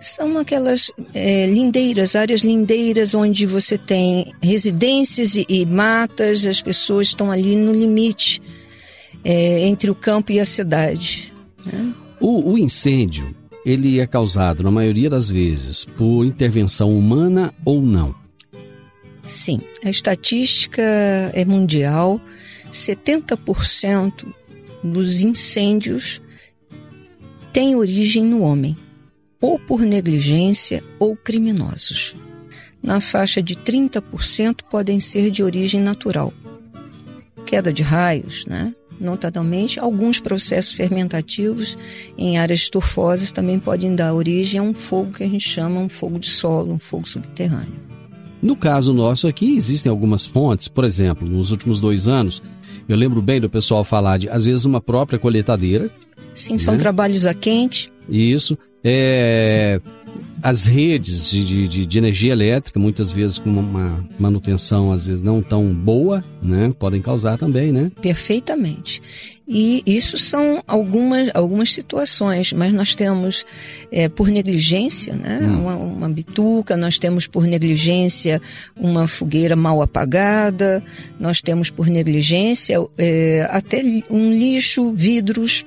São 0.00 0.38
aquelas 0.38 0.90
é, 1.14 1.46
lindeiras, 1.46 2.16
áreas 2.16 2.40
lindeiras 2.40 3.14
onde 3.14 3.46
você 3.46 3.78
tem 3.78 4.34
residências 4.42 5.36
e, 5.36 5.46
e 5.48 5.64
matas, 5.64 6.44
as 6.44 6.60
pessoas 6.60 7.06
estão 7.06 7.30
ali 7.30 7.54
no 7.54 7.72
limite 7.72 8.42
é, 9.24 9.68
entre 9.68 9.88
o 9.88 9.94
campo 9.94 10.32
e 10.32 10.40
a 10.40 10.44
cidade. 10.44 11.32
Né? 11.64 11.94
O, 12.20 12.52
o 12.52 12.58
incêndio, 12.58 13.34
ele 13.64 14.00
é 14.00 14.06
causado, 14.06 14.62
na 14.62 14.70
maioria 14.70 15.08
das 15.08 15.30
vezes, 15.30 15.84
por 15.84 16.24
intervenção 16.24 16.96
humana 16.96 17.52
ou 17.64 17.80
não? 17.80 18.14
Sim, 19.24 19.60
a 19.84 19.90
estatística 19.90 20.82
é 20.82 21.44
mundial. 21.44 22.20
70% 22.72 24.26
dos 24.82 25.22
incêndios 25.22 26.20
têm 27.52 27.76
origem 27.76 28.24
no 28.24 28.42
homem, 28.42 28.76
ou 29.40 29.58
por 29.58 29.82
negligência 29.82 30.82
ou 30.98 31.16
criminosos. 31.16 32.14
Na 32.82 33.00
faixa 33.00 33.42
de 33.42 33.54
30% 33.54 34.62
podem 34.70 35.00
ser 35.00 35.30
de 35.30 35.42
origem 35.42 35.80
natural. 35.80 36.32
Queda 37.44 37.72
de 37.72 37.82
raios, 37.82 38.46
né? 38.46 38.74
Notadamente 39.00 39.78
alguns 39.78 40.20
processos 40.20 40.72
fermentativos 40.72 41.78
em 42.16 42.38
áreas 42.38 42.60
estufosas 42.60 43.32
também 43.32 43.58
podem 43.58 43.94
dar 43.94 44.14
origem 44.14 44.60
a 44.60 44.62
um 44.62 44.74
fogo 44.74 45.12
que 45.12 45.24
a 45.24 45.28
gente 45.28 45.48
chama 45.48 45.80
um 45.80 45.88
fogo 45.88 46.18
de 46.18 46.28
solo, 46.28 46.72
um 46.72 46.78
fogo 46.78 47.08
subterrâneo. 47.08 47.88
No 48.40 48.54
caso 48.54 48.92
nosso 48.92 49.26
aqui, 49.26 49.56
existem 49.56 49.90
algumas 49.90 50.24
fontes, 50.24 50.68
por 50.68 50.84
exemplo, 50.84 51.28
nos 51.28 51.50
últimos 51.50 51.80
dois 51.80 52.06
anos, 52.06 52.42
eu 52.88 52.96
lembro 52.96 53.20
bem 53.20 53.40
do 53.40 53.50
pessoal 53.50 53.84
falar 53.84 54.18
de, 54.18 54.30
às 54.30 54.46
vezes, 54.46 54.64
uma 54.64 54.80
própria 54.80 55.18
coletadeira. 55.18 55.90
Sim, 56.32 56.56
são 56.56 56.74
né? 56.74 56.80
trabalhos 56.80 57.26
a 57.26 57.34
quente. 57.34 57.92
Isso. 58.08 58.56
É, 58.82 59.80
as 60.42 60.66
redes 60.66 61.30
de, 61.30 61.68
de, 61.68 61.86
de, 61.86 61.98
energia 61.98 62.32
elétrica, 62.32 62.78
muitas 62.78 63.12
vezes 63.12 63.38
com 63.38 63.50
uma 63.50 64.04
manutenção 64.18 64.92
às 64.92 65.06
vezes 65.06 65.22
não 65.22 65.42
tão 65.42 65.72
boa, 65.74 66.24
né? 66.42 66.72
Podem 66.78 67.02
causar 67.02 67.36
também, 67.36 67.72
né? 67.72 67.90
Perfeitamente. 68.00 69.02
E 69.46 69.82
isso 69.86 70.18
são 70.18 70.62
algumas, 70.66 71.30
algumas 71.34 71.72
situações, 71.72 72.52
mas 72.52 72.72
nós 72.72 72.94
temos 72.94 73.46
é, 73.90 74.08
por 74.08 74.28
negligência, 74.28 75.16
né? 75.16 75.40
Hum. 75.42 75.60
Uma, 75.60 75.76
uma 75.76 76.08
bituca, 76.08 76.76
nós 76.76 76.98
temos 76.98 77.26
por 77.26 77.44
negligência 77.44 78.40
uma 78.76 79.06
fogueira 79.06 79.56
mal 79.56 79.80
apagada, 79.80 80.82
nós 81.18 81.40
temos 81.40 81.70
por 81.70 81.86
negligência 81.86 82.76
é, 82.96 83.48
até 83.50 83.82
um 84.10 84.30
lixo, 84.30 84.92
vidros 84.92 85.64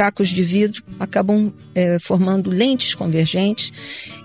cacos 0.00 0.30
de 0.30 0.42
vidro 0.42 0.82
acabam 0.98 1.52
é, 1.74 1.98
formando 1.98 2.48
lentes 2.48 2.94
convergentes 2.94 3.70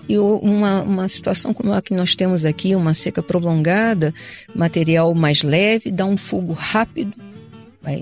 e 0.08 0.16
uma, 0.16 0.80
uma 0.80 1.06
situação 1.06 1.52
como 1.52 1.70
a 1.70 1.82
que 1.82 1.92
nós 1.92 2.14
temos 2.14 2.46
aqui, 2.46 2.74
uma 2.74 2.94
seca 2.94 3.22
prolongada, 3.22 4.14
material 4.54 5.14
mais 5.14 5.42
leve, 5.42 5.90
dá 5.90 6.06
um 6.06 6.16
fogo 6.16 6.54
rápido, 6.54 7.12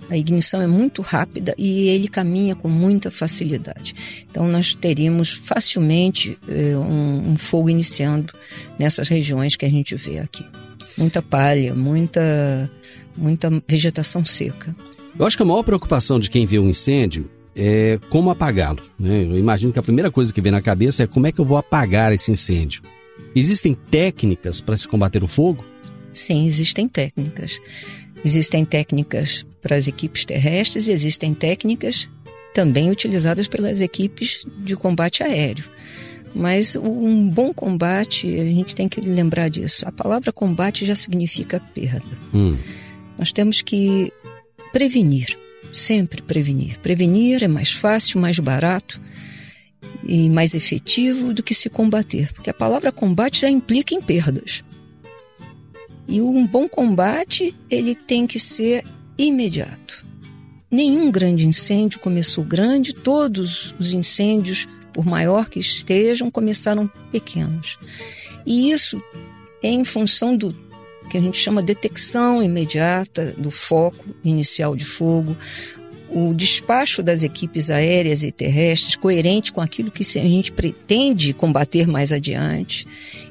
a 0.08 0.16
ignição 0.16 0.62
é 0.62 0.68
muito 0.68 1.02
rápida 1.02 1.52
e 1.58 1.88
ele 1.88 2.06
caminha 2.06 2.54
com 2.54 2.68
muita 2.68 3.10
facilidade. 3.10 4.24
Então, 4.30 4.46
nós 4.46 4.76
teríamos 4.76 5.40
facilmente 5.42 6.38
é, 6.46 6.76
um, 6.78 7.32
um, 7.32 7.36
fogo 7.36 7.68
iniciando 7.68 8.32
nessas 8.78 9.08
regiões 9.08 9.56
que 9.56 9.66
a 9.66 9.68
gente 9.68 9.96
vê 9.96 10.20
aqui. 10.20 10.46
Muita 10.96 11.20
palha, 11.20 11.74
muita, 11.74 12.70
muita 13.16 13.50
vegetação 13.66 14.24
seca. 14.24 14.74
Eu 15.18 15.26
acho 15.26 15.36
que 15.36 15.42
a 15.42 15.46
maior 15.46 15.64
preocupação 15.64 16.20
de 16.20 16.30
quem 16.30 16.46
vê 16.46 16.60
um 16.60 16.68
incêndio 16.68 17.28
é 17.56 17.98
como 18.10 18.30
apagá-lo. 18.30 18.82
Né? 18.98 19.24
Eu 19.24 19.38
imagino 19.38 19.72
que 19.72 19.78
a 19.78 19.82
primeira 19.82 20.10
coisa 20.10 20.32
que 20.32 20.40
vem 20.40 20.52
na 20.52 20.62
cabeça 20.62 21.02
é 21.02 21.06
como 21.06 21.26
é 21.26 21.32
que 21.32 21.40
eu 21.40 21.44
vou 21.44 21.56
apagar 21.56 22.12
esse 22.12 22.30
incêndio. 22.30 22.82
Existem 23.34 23.74
técnicas 23.74 24.60
para 24.60 24.76
se 24.76 24.86
combater 24.86 25.22
o 25.22 25.28
fogo? 25.28 25.64
Sim, 26.12 26.46
existem 26.46 26.88
técnicas. 26.88 27.60
Existem 28.24 28.64
técnicas 28.64 29.44
para 29.60 29.76
as 29.76 29.88
equipes 29.88 30.24
terrestres 30.24 30.88
e 30.88 30.92
existem 30.92 31.34
técnicas 31.34 32.08
também 32.54 32.90
utilizadas 32.90 33.48
pelas 33.48 33.80
equipes 33.80 34.46
de 34.58 34.76
combate 34.76 35.22
aéreo. 35.22 35.64
Mas 36.34 36.74
um 36.76 37.28
bom 37.28 37.52
combate, 37.52 38.28
a 38.28 38.44
gente 38.44 38.74
tem 38.74 38.88
que 38.88 39.00
lembrar 39.00 39.48
disso. 39.48 39.86
A 39.86 39.92
palavra 39.92 40.32
combate 40.32 40.84
já 40.84 40.94
significa 40.94 41.60
perda. 41.72 42.02
Hum. 42.32 42.56
Nós 43.18 43.32
temos 43.32 43.62
que 43.62 44.12
prevenir 44.72 45.38
sempre 45.74 46.22
prevenir. 46.22 46.78
Prevenir 46.78 47.42
é 47.42 47.48
mais 47.48 47.72
fácil, 47.72 48.20
mais 48.20 48.38
barato 48.38 49.00
e 50.06 50.28
mais 50.28 50.54
efetivo 50.54 51.32
do 51.32 51.42
que 51.42 51.54
se 51.54 51.68
combater, 51.68 52.32
porque 52.32 52.50
a 52.50 52.54
palavra 52.54 52.92
combate 52.92 53.40
já 53.40 53.50
implica 53.50 53.94
em 53.94 54.00
perdas. 54.00 54.62
E 56.06 56.20
um 56.20 56.46
bom 56.46 56.68
combate, 56.68 57.54
ele 57.70 57.94
tem 57.94 58.26
que 58.26 58.38
ser 58.38 58.84
imediato. 59.16 60.04
Nenhum 60.70 61.10
grande 61.10 61.46
incêndio 61.46 62.00
começou 62.00 62.44
grande, 62.44 62.94
todos 62.94 63.74
os 63.78 63.92
incêndios, 63.92 64.68
por 64.92 65.06
maior 65.06 65.48
que 65.48 65.58
estejam, 65.58 66.30
começaram 66.30 66.90
pequenos. 67.10 67.78
E 68.44 68.70
isso 68.70 69.02
é 69.62 69.68
em 69.68 69.84
função 69.84 70.36
do 70.36 70.52
que 71.14 71.18
a 71.18 71.20
gente 71.20 71.38
chama 71.38 71.62
detecção 71.62 72.42
imediata 72.42 73.36
do 73.38 73.48
foco 73.48 74.04
inicial 74.24 74.74
de 74.74 74.84
fogo, 74.84 75.36
o 76.10 76.34
despacho 76.34 77.04
das 77.04 77.22
equipes 77.22 77.70
aéreas 77.70 78.24
e 78.24 78.32
terrestres 78.32 78.96
coerente 78.96 79.52
com 79.52 79.60
aquilo 79.60 79.92
que 79.92 80.02
a 80.02 80.22
gente 80.22 80.50
pretende 80.50 81.32
combater 81.32 81.86
mais 81.86 82.10
adiante 82.10 82.84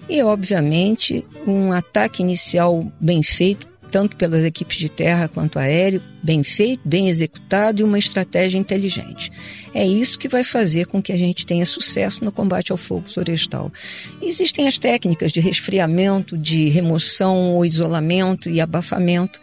e, 0.07 0.23
obviamente, 0.23 1.25
um 1.45 1.73
ataque 1.73 2.23
inicial 2.23 2.89
bem 3.01 3.21
feito 3.21 3.67
tanto 3.93 4.15
pelas 4.15 4.43
equipes 4.43 4.77
de 4.77 4.89
terra 4.89 5.27
quanto 5.27 5.59
aéreo, 5.59 6.01
bem 6.23 6.43
feito, 6.43 6.81
bem 6.83 7.09
executado 7.09 7.79
e 7.79 7.83
uma 7.83 7.99
estratégia 7.99 8.57
inteligente. 8.57 9.31
É 9.71 9.85
isso 9.85 10.17
que 10.17 10.27
vai 10.27 10.43
fazer 10.43 10.87
com 10.87 10.99
que 10.99 11.13
a 11.13 11.17
gente 11.17 11.45
tenha 11.45 11.63
sucesso 11.63 12.25
no 12.25 12.31
combate 12.31 12.71
ao 12.71 12.77
fogo 12.77 13.07
florestal. 13.07 13.71
Existem 14.19 14.67
as 14.67 14.79
técnicas 14.79 15.31
de 15.31 15.39
resfriamento, 15.39 16.35
de 16.35 16.69
remoção 16.69 17.51
ou 17.51 17.63
isolamento 17.63 18.49
e 18.49 18.59
abafamento. 18.59 19.39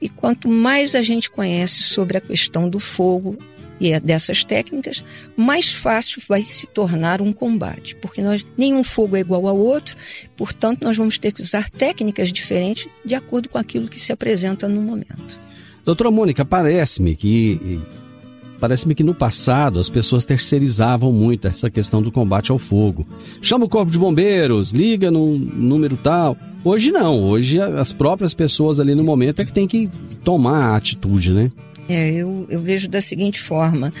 E 0.00 0.08
quanto 0.08 0.48
mais 0.48 0.94
a 0.94 1.02
gente 1.02 1.30
conhece 1.30 1.82
sobre 1.82 2.16
a 2.16 2.22
questão 2.22 2.70
do 2.70 2.80
fogo 2.80 3.36
e 3.80 3.92
é 3.92 3.98
dessas 3.98 4.44
técnicas, 4.44 5.02
mais 5.36 5.72
fácil 5.72 6.22
vai 6.28 6.42
se 6.42 6.66
tornar 6.66 7.22
um 7.22 7.32
combate, 7.32 7.96
porque 7.96 8.20
nós, 8.20 8.44
nenhum 8.56 8.84
fogo 8.84 9.16
é 9.16 9.20
igual 9.20 9.48
ao 9.48 9.56
outro, 9.56 9.96
portanto, 10.36 10.82
nós 10.82 10.96
vamos 10.96 11.18
ter 11.18 11.32
que 11.32 11.40
usar 11.40 11.68
técnicas 11.70 12.30
diferentes 12.30 12.86
de 13.04 13.14
acordo 13.14 13.48
com 13.48 13.58
aquilo 13.58 13.88
que 13.88 13.98
se 13.98 14.12
apresenta 14.12 14.68
no 14.68 14.82
momento. 14.82 15.40
Doutora 15.84 16.10
Mônica, 16.10 16.44
parece-me 16.44 17.16
que 17.16 17.80
parece-me 18.60 18.94
que 18.94 19.02
no 19.02 19.14
passado 19.14 19.80
as 19.80 19.88
pessoas 19.88 20.26
terceirizavam 20.26 21.10
muito 21.10 21.48
essa 21.48 21.70
questão 21.70 22.02
do 22.02 22.12
combate 22.12 22.52
ao 22.52 22.58
fogo. 22.58 23.06
Chama 23.40 23.64
o 23.64 23.68
corpo 23.68 23.90
de 23.90 23.98
bombeiros, 23.98 24.70
liga 24.70 25.10
no 25.10 25.38
número 25.38 25.96
tal. 25.96 26.36
Hoje 26.62 26.92
não, 26.92 27.24
hoje 27.24 27.58
as 27.58 27.94
próprias 27.94 28.34
pessoas 28.34 28.78
ali 28.78 28.94
no 28.94 29.02
momento 29.02 29.40
é 29.40 29.46
que 29.46 29.52
tem 29.52 29.66
que 29.66 29.88
tomar 30.22 30.66
a 30.66 30.76
atitude, 30.76 31.32
né? 31.32 31.50
É, 31.90 32.10
eu, 32.12 32.46
eu 32.48 32.60
vejo 32.60 32.88
da 32.88 33.00
seguinte 33.00 33.40
forma: 33.40 33.92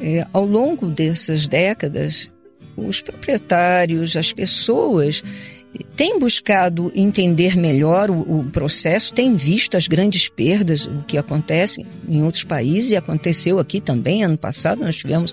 é, 0.00 0.26
ao 0.32 0.44
longo 0.44 0.86
dessas 0.86 1.46
décadas, 1.46 2.30
os 2.76 3.00
proprietários, 3.00 4.16
as 4.16 4.32
pessoas 4.32 5.22
têm 5.94 6.18
buscado 6.18 6.90
entender 6.94 7.56
melhor 7.56 8.10
o, 8.10 8.40
o, 8.40 8.44
processo, 8.44 9.14
têm 9.14 9.36
visto 9.36 9.76
as 9.76 9.86
grandes 9.86 10.28
perdas, 10.28 10.86
o 10.86 11.04
que 11.06 11.16
acontece 11.16 11.86
em 12.08 12.24
outros 12.24 12.42
países 12.42 12.90
e 12.90 12.96
aconteceu 12.96 13.58
aqui 13.58 13.80
também. 13.80 14.24
Ano 14.24 14.36
passado 14.36 14.82
nós 14.82 14.96
tivemos 14.96 15.32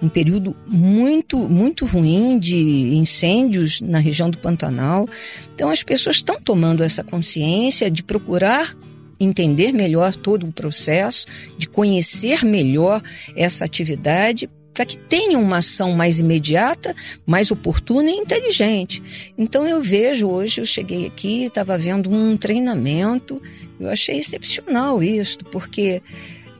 um 0.00 0.08
período 0.08 0.54
muito, 0.68 1.36
muito 1.36 1.84
ruim 1.84 2.38
de 2.38 2.94
incêndios 2.94 3.80
na 3.80 3.98
região 3.98 4.30
do 4.30 4.38
Pantanal. 4.38 5.08
Então 5.54 5.68
as 5.68 5.82
pessoas 5.82 6.16
estão 6.16 6.40
tomando 6.40 6.84
essa 6.84 7.02
consciência 7.02 7.90
de 7.90 8.04
procurar 8.04 8.76
entender 9.24 9.72
melhor 9.72 10.14
todo 10.14 10.46
o 10.46 10.52
processo, 10.52 11.26
de 11.56 11.68
conhecer 11.68 12.44
melhor 12.44 13.02
essa 13.36 13.64
atividade 13.64 14.48
para 14.74 14.86
que 14.86 14.96
tenha 14.96 15.38
uma 15.38 15.58
ação 15.58 15.92
mais 15.92 16.18
imediata, 16.18 16.94
mais 17.26 17.50
oportuna 17.50 18.10
e 18.10 18.14
inteligente. 18.14 19.02
Então 19.36 19.66
eu 19.68 19.82
vejo 19.82 20.28
hoje, 20.28 20.60
eu 20.60 20.66
cheguei 20.66 21.06
aqui, 21.06 21.44
estava 21.44 21.76
vendo 21.76 22.10
um 22.10 22.36
treinamento, 22.36 23.40
eu 23.78 23.90
achei 23.90 24.18
excepcional 24.18 25.02
isso, 25.02 25.38
porque 25.50 26.02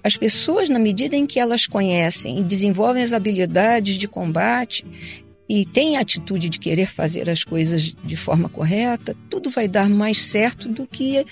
as 0.05 0.17
pessoas, 0.17 0.69
na 0.69 0.81
medida 0.81 1.15
em 1.15 1.27
que 1.27 1.39
elas 1.39 1.67
conhecem 1.67 2.41
e 2.41 2.43
desenvolvem 2.43 3.03
as 3.03 3.13
habilidades 3.13 3.95
de 3.95 4.09
combate, 4.09 4.85
e 5.49 5.67
tem 5.67 5.97
a 5.97 6.01
atitude 6.01 6.49
de 6.49 6.59
querer 6.59 6.87
fazer 6.87 7.29
as 7.29 7.45
coisas 7.45 7.95
de 8.05 8.17
forma 8.17 8.49
correta, 8.49 9.17
tudo 9.29 9.51
vai 9.51 9.69
dar 9.69 9.89
mais 9.89 10.19
certo 10.19 10.69
do 10.69 10.87
que 10.87 11.25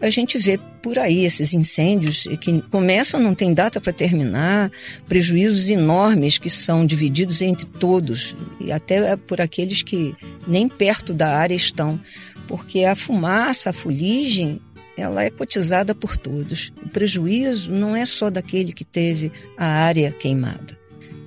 a 0.00 0.08
gente 0.08 0.38
vê 0.38 0.58
por 0.82 0.98
aí, 0.98 1.24
esses 1.24 1.52
incêndios 1.52 2.28
que 2.40 2.62
começam, 2.62 3.18
não 3.18 3.34
tem 3.34 3.52
data 3.52 3.80
para 3.80 3.92
terminar, 3.92 4.70
prejuízos 5.08 5.68
enormes 5.68 6.38
que 6.38 6.48
são 6.48 6.86
divididos 6.86 7.42
entre 7.42 7.66
todos, 7.66 8.36
e 8.60 8.70
até 8.70 9.16
por 9.16 9.40
aqueles 9.40 9.82
que 9.82 10.14
nem 10.46 10.68
perto 10.68 11.12
da 11.12 11.36
área 11.36 11.54
estão, 11.54 12.00
porque 12.46 12.84
a 12.84 12.94
fumaça, 12.94 13.70
a 13.70 13.72
fuligem, 13.72 14.60
ela 14.96 15.24
é 15.24 15.28
cotizada 15.28 15.94
por 15.94 16.16
todos. 16.16 16.72
O 16.82 16.88
prejuízo 16.88 17.70
não 17.70 17.94
é 17.94 18.06
só 18.06 18.30
daquele 18.30 18.72
que 18.72 18.84
teve 18.84 19.30
a 19.56 19.66
área 19.66 20.12
queimada, 20.12 20.78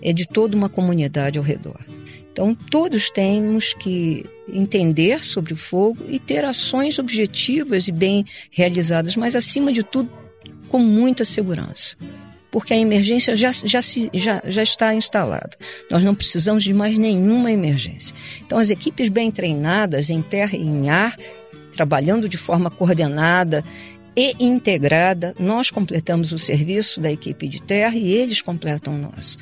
é 0.02 0.14
de 0.14 0.26
toda 0.26 0.56
uma 0.56 0.70
comunidade 0.70 1.38
ao 1.38 1.44
redor. 1.44 1.86
Então, 2.40 2.56
todos 2.56 3.10
temos 3.10 3.74
que 3.74 4.26
entender 4.48 5.22
sobre 5.22 5.52
o 5.52 5.58
fogo 5.58 6.06
e 6.08 6.18
ter 6.18 6.46
ações 6.46 6.98
objetivas 6.98 7.90
e 7.90 7.92
bem 7.92 8.26
realizadas, 8.50 9.18
mas, 9.18 9.36
acima 9.36 9.74
de 9.74 9.84
tudo, 9.84 10.10
com 10.70 10.80
muita 10.80 11.26
segurança. 11.26 11.98
Porque 12.50 12.74
a 12.74 12.78
emergência 12.78 13.36
já, 13.36 13.52
já, 13.52 13.82
se, 13.82 14.10
já, 14.14 14.42
já 14.46 14.64
está 14.64 14.96
instalada. 14.96 15.50
Nós 15.92 16.02
não 16.02 16.16
precisamos 16.16 16.64
de 16.64 16.74
mais 16.74 16.98
nenhuma 16.98 17.52
emergência. 17.52 18.16
Então, 18.46 18.58
as 18.58 18.70
equipes 18.70 19.10
bem 19.10 19.30
treinadas 19.30 20.10
em 20.10 20.22
terra 20.22 20.56
e 20.56 20.62
em 20.62 20.90
ar, 20.90 21.18
trabalhando 21.74 22.30
de 22.30 22.38
forma 22.38 22.72
coordenada 22.72 23.66
e 24.16 24.34
integrada, 24.40 25.36
nós 25.38 25.70
completamos 25.70 26.32
o 26.32 26.40
serviço 26.40 27.02
da 27.02 27.12
equipe 27.12 27.50
de 27.50 27.62
terra 27.62 27.98
e 27.98 28.14
eles 28.14 28.42
completam 28.42 28.96
o 28.96 28.98
nosso. 28.98 29.38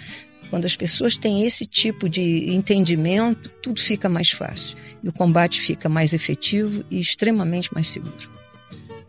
Quando 0.50 0.66
as 0.66 0.76
pessoas 0.76 1.18
têm 1.18 1.46
esse 1.46 1.66
tipo 1.66 2.08
de 2.08 2.54
entendimento, 2.54 3.50
tudo 3.62 3.82
fica 3.82 4.08
mais 4.08 4.30
fácil 4.30 4.78
e 5.04 5.10
o 5.10 5.14
combate 5.14 5.60
fica 5.60 5.90
mais 5.90 6.14
efetivo 6.14 6.84
e 6.90 7.00
extremamente 7.00 7.74
mais 7.74 7.90
seguro. 7.90 8.38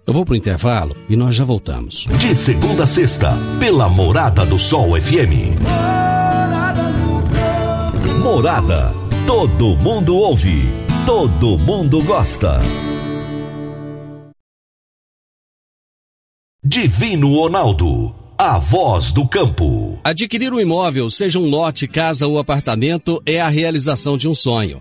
Eu 0.07 0.15
vou 0.15 0.25
para 0.25 0.33
o 0.33 0.37
intervalo 0.37 0.97
e 1.09 1.17
nós 1.17 1.35
já 1.35 1.45
voltamos. 1.45 2.07
De 2.19 2.35
segunda 2.35 2.85
a 2.85 2.87
sexta, 2.87 3.37
pela 3.61 3.89
Morada 3.89 4.47
do 4.47 4.59
Sol 4.59 4.99
FM. 5.01 5.59
Morada. 8.23 8.95
Todo 9.27 9.77
mundo 9.77 10.17
ouve, 10.17 10.63
todo 11.05 11.59
mundo 11.59 12.03
gosta. 12.03 12.59
Divino 16.65 17.35
Ronaldo, 17.35 18.15
a 18.41 18.57
voz 18.57 19.11
do 19.11 19.27
campo. 19.27 19.99
Adquirir 20.05 20.53
um 20.53 20.61
imóvel, 20.61 21.11
seja 21.11 21.41
um 21.41 21.51
lote, 21.51 21.89
casa 21.89 22.29
ou 22.29 22.39
apartamento, 22.39 23.21
é 23.27 23.41
a 23.41 23.49
realização 23.49 24.17
de 24.17 24.29
um 24.29 24.35
sonho. 24.35 24.81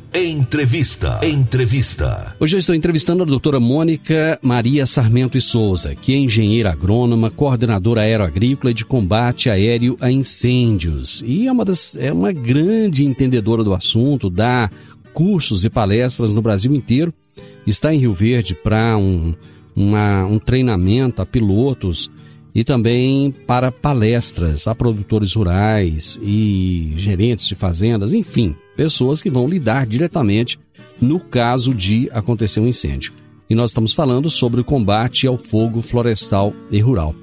Entrevista. 0.13 1.25
Entrevista. 1.25 2.35
Hoje 2.37 2.57
eu 2.57 2.59
estou 2.59 2.75
entrevistando 2.75 3.23
a 3.23 3.25
doutora 3.25 3.61
Mônica 3.61 4.37
Maria 4.41 4.85
Sarmento 4.85 5.37
e 5.37 5.41
Souza, 5.41 5.95
que 5.95 6.13
é 6.13 6.17
engenheira 6.17 6.69
agrônoma, 6.69 7.31
coordenadora 7.31 8.01
aeroagrícola 8.01 8.73
de 8.73 8.83
combate 8.83 9.49
aéreo 9.49 9.95
a 10.01 10.11
incêndios. 10.11 11.23
E 11.25 11.47
é 11.47 11.51
uma, 11.51 11.63
das, 11.63 11.95
é 11.95 12.11
uma 12.11 12.33
grande 12.33 13.05
entendedora 13.05 13.63
do 13.63 13.73
assunto, 13.73 14.29
dá 14.29 14.69
cursos 15.13 15.63
e 15.63 15.69
palestras 15.69 16.33
no 16.33 16.41
Brasil 16.41 16.75
inteiro. 16.75 17.13
Está 17.65 17.93
em 17.93 17.99
Rio 17.99 18.13
Verde 18.13 18.53
para 18.53 18.97
um, 18.97 19.33
um 19.77 20.39
treinamento 20.39 21.21
a 21.21 21.25
pilotos 21.25 22.11
e 22.53 22.65
também 22.65 23.31
para 23.31 23.71
palestras 23.71 24.67
a 24.67 24.75
produtores 24.75 25.35
rurais 25.35 26.19
e 26.21 26.95
gerentes 26.97 27.47
de 27.47 27.55
fazendas, 27.55 28.13
enfim, 28.13 28.53
pessoas 28.75 29.21
que 29.21 29.29
vão 29.29 29.47
lidar 29.47 29.85
diretamente 29.85 30.59
no 30.99 31.19
caso 31.19 31.73
de 31.73 32.09
acontecer 32.11 32.59
um 32.59 32.67
incêndio. 32.67 33.13
E 33.49 33.55
nós 33.55 33.71
estamos 33.71 33.93
falando 33.93 34.29
sobre 34.29 34.61
o 34.61 34.63
combate 34.63 35.27
ao 35.27 35.37
fogo 35.37 35.81
florestal 35.81 36.53
e 36.71 36.79
rural. 36.79 37.13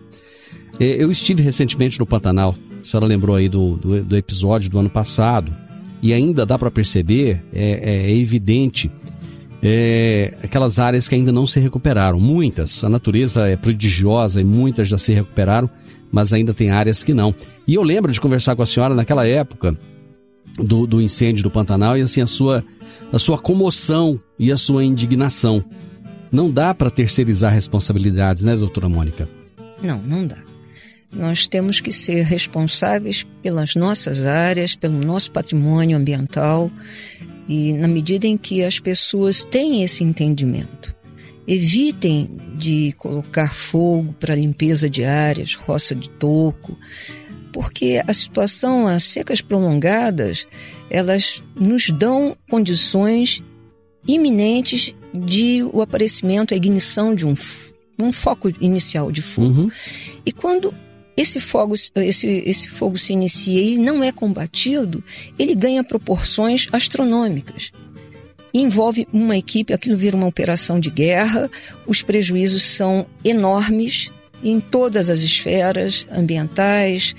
É, 0.78 1.02
eu 1.02 1.10
estive 1.10 1.42
recentemente 1.42 1.98
no 1.98 2.06
Pantanal, 2.06 2.54
a 2.80 2.84
senhora 2.84 3.06
lembrou 3.06 3.36
aí 3.36 3.48
do, 3.48 3.76
do, 3.76 4.04
do 4.04 4.16
episódio 4.16 4.70
do 4.70 4.78
ano 4.78 4.90
passado, 4.90 5.52
e 6.02 6.12
ainda 6.12 6.46
dá 6.46 6.58
para 6.58 6.70
perceber, 6.70 7.42
é, 7.52 8.08
é 8.08 8.16
evidente 8.16 8.90
é, 9.62 10.34
aquelas 10.42 10.78
áreas 10.78 11.08
que 11.08 11.14
ainda 11.14 11.32
não 11.32 11.46
se 11.46 11.58
recuperaram. 11.58 12.20
Muitas, 12.20 12.84
a 12.84 12.88
natureza 12.88 13.48
é 13.48 13.56
prodigiosa 13.56 14.40
e 14.40 14.44
muitas 14.44 14.88
já 14.88 14.98
se 14.98 15.12
recuperaram, 15.12 15.68
mas 16.12 16.32
ainda 16.32 16.54
tem 16.54 16.70
áreas 16.70 17.02
que 17.02 17.12
não. 17.12 17.34
E 17.66 17.74
eu 17.74 17.82
lembro 17.82 18.12
de 18.12 18.20
conversar 18.20 18.54
com 18.54 18.62
a 18.62 18.66
senhora 18.66 18.94
naquela 18.94 19.26
época 19.26 19.76
do, 20.58 20.86
do 20.86 21.00
incêndio 21.00 21.42
do 21.42 21.50
Pantanal 21.50 21.96
e 21.96 22.02
assim 22.02 22.20
a 22.20 22.26
sua, 22.26 22.64
a 23.12 23.18
sua 23.18 23.38
comoção 23.38 24.20
e 24.38 24.52
a 24.52 24.56
sua 24.56 24.84
indignação. 24.84 25.64
Não 26.30 26.50
dá 26.50 26.74
para 26.74 26.90
terceirizar 26.90 27.52
responsabilidades, 27.52 28.44
né, 28.44 28.54
doutora 28.54 28.88
Mônica? 28.88 29.28
Não, 29.82 29.98
não 29.98 30.26
dá. 30.26 30.36
Nós 31.10 31.48
temos 31.48 31.80
que 31.80 31.90
ser 31.90 32.22
responsáveis 32.22 33.26
pelas 33.42 33.74
nossas 33.74 34.26
áreas, 34.26 34.76
pelo 34.76 34.98
nosso 34.98 35.30
patrimônio 35.30 35.96
ambiental 35.96 36.70
e 37.48 37.72
na 37.72 37.88
medida 37.88 38.26
em 38.26 38.36
que 38.36 38.62
as 38.62 38.78
pessoas 38.78 39.42
têm 39.42 39.82
esse 39.82 40.04
entendimento, 40.04 40.94
evitem 41.46 42.28
de 42.56 42.92
colocar 42.98 43.54
fogo 43.54 44.14
para 44.20 44.34
limpeza 44.34 44.90
de 44.90 45.02
áreas, 45.02 45.54
roça 45.54 45.94
de 45.94 46.10
toco, 46.10 46.76
porque 47.52 48.02
a 48.06 48.12
situação, 48.12 48.86
as 48.86 49.04
secas 49.04 49.40
prolongadas, 49.40 50.46
elas 50.90 51.42
nos 51.54 51.90
dão 51.90 52.36
condições 52.48 53.42
iminentes 54.06 54.94
de 55.12 55.62
o 55.72 55.82
aparecimento, 55.82 56.54
a 56.54 56.56
ignição 56.56 57.14
de 57.14 57.26
um, 57.26 57.34
um 57.98 58.12
foco 58.12 58.50
inicial 58.60 59.10
de 59.10 59.22
fogo. 59.22 59.62
Uhum. 59.62 59.70
E 60.24 60.32
quando 60.32 60.74
esse 61.16 61.40
fogo, 61.40 61.74
esse, 61.96 62.28
esse 62.46 62.68
fogo 62.68 62.96
se 62.96 63.12
inicia 63.12 63.60
e 63.60 63.66
ele 63.72 63.78
não 63.78 64.04
é 64.04 64.12
combatido, 64.12 65.02
ele 65.38 65.54
ganha 65.54 65.82
proporções 65.82 66.68
astronômicas. 66.70 67.72
envolve 68.54 69.06
uma 69.12 69.36
equipe, 69.36 69.72
aquilo 69.72 69.96
vira 69.96 70.16
uma 70.16 70.26
operação 70.26 70.78
de 70.78 70.90
guerra, 70.90 71.50
os 71.86 72.02
prejuízos 72.02 72.62
são 72.62 73.06
enormes 73.24 74.10
em 74.42 74.60
todas 74.60 75.10
as 75.10 75.20
esferas 75.20 76.06
ambientais, 76.10 77.14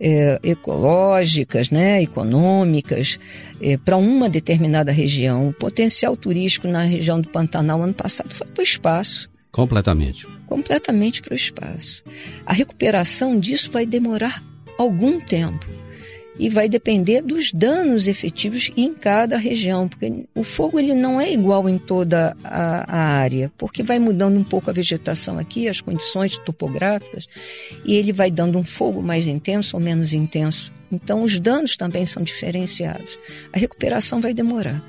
é, 0.00 0.38
ecológicas, 0.42 1.70
né, 1.70 2.02
econômicas, 2.02 3.18
é, 3.60 3.76
para 3.76 3.96
uma 3.96 4.28
determinada 4.28 4.92
região. 4.92 5.48
O 5.48 5.52
potencial 5.52 6.16
turístico 6.16 6.68
na 6.68 6.82
região 6.82 7.20
do 7.20 7.28
Pantanal 7.28 7.82
ano 7.82 7.94
passado 7.94 8.34
foi 8.34 8.46
para 8.46 8.60
o 8.60 8.64
espaço. 8.64 9.28
Completamente 9.52 10.26
completamente 10.46 11.22
para 11.22 11.32
o 11.32 11.36
espaço. 11.36 12.02
A 12.46 12.52
recuperação 12.52 13.38
disso 13.38 13.70
vai 13.72 13.86
demorar 13.86 14.42
algum 14.78 15.20
tempo 15.20 15.66
e 16.38 16.48
vai 16.48 16.68
depender 16.68 17.22
dos 17.22 17.52
danos 17.52 18.08
efetivos 18.08 18.70
em 18.76 18.92
cada 18.92 19.36
região, 19.36 19.88
porque 19.88 20.24
o 20.34 20.42
fogo 20.42 20.78
ele 20.78 20.94
não 20.94 21.20
é 21.20 21.32
igual 21.32 21.68
em 21.68 21.78
toda 21.78 22.36
a, 22.42 22.96
a, 22.96 23.00
área, 23.18 23.52
porque 23.56 23.82
vai 23.82 23.98
mudando 23.98 24.36
um 24.36 24.44
pouco 24.44 24.70
a 24.70 24.72
vegetação 24.72 25.38
aqui, 25.38 25.68
as 25.68 25.80
condições 25.80 26.36
topográficas, 26.38 27.28
e 27.84 27.94
ele 27.94 28.12
vai 28.12 28.30
dando 28.30 28.58
um 28.58 28.64
fogo 28.64 29.02
mais 29.02 29.28
intenso 29.28 29.76
ou 29.76 29.82
menos 29.82 30.12
intenso. 30.12 30.72
Então 30.90 31.22
os 31.22 31.38
danos 31.38 31.76
também 31.76 32.04
são 32.04 32.22
diferenciados. 32.22 33.18
A 33.52 33.58
recuperação 33.58 34.20
vai 34.20 34.34
demorar. 34.34 34.82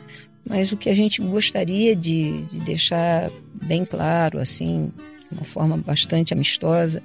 Mas 0.47 0.71
o 0.71 0.77
que 0.77 0.89
a 0.89 0.93
gente 0.93 1.21
gostaria 1.21 1.95
de, 1.95 2.43
de 2.43 2.60
deixar 2.60 3.31
bem 3.63 3.84
claro, 3.84 4.39
assim, 4.39 4.91
de 5.31 5.38
uma 5.38 5.43
forma 5.43 5.75
bastante 5.75 6.34
amistosa, 6.34 7.01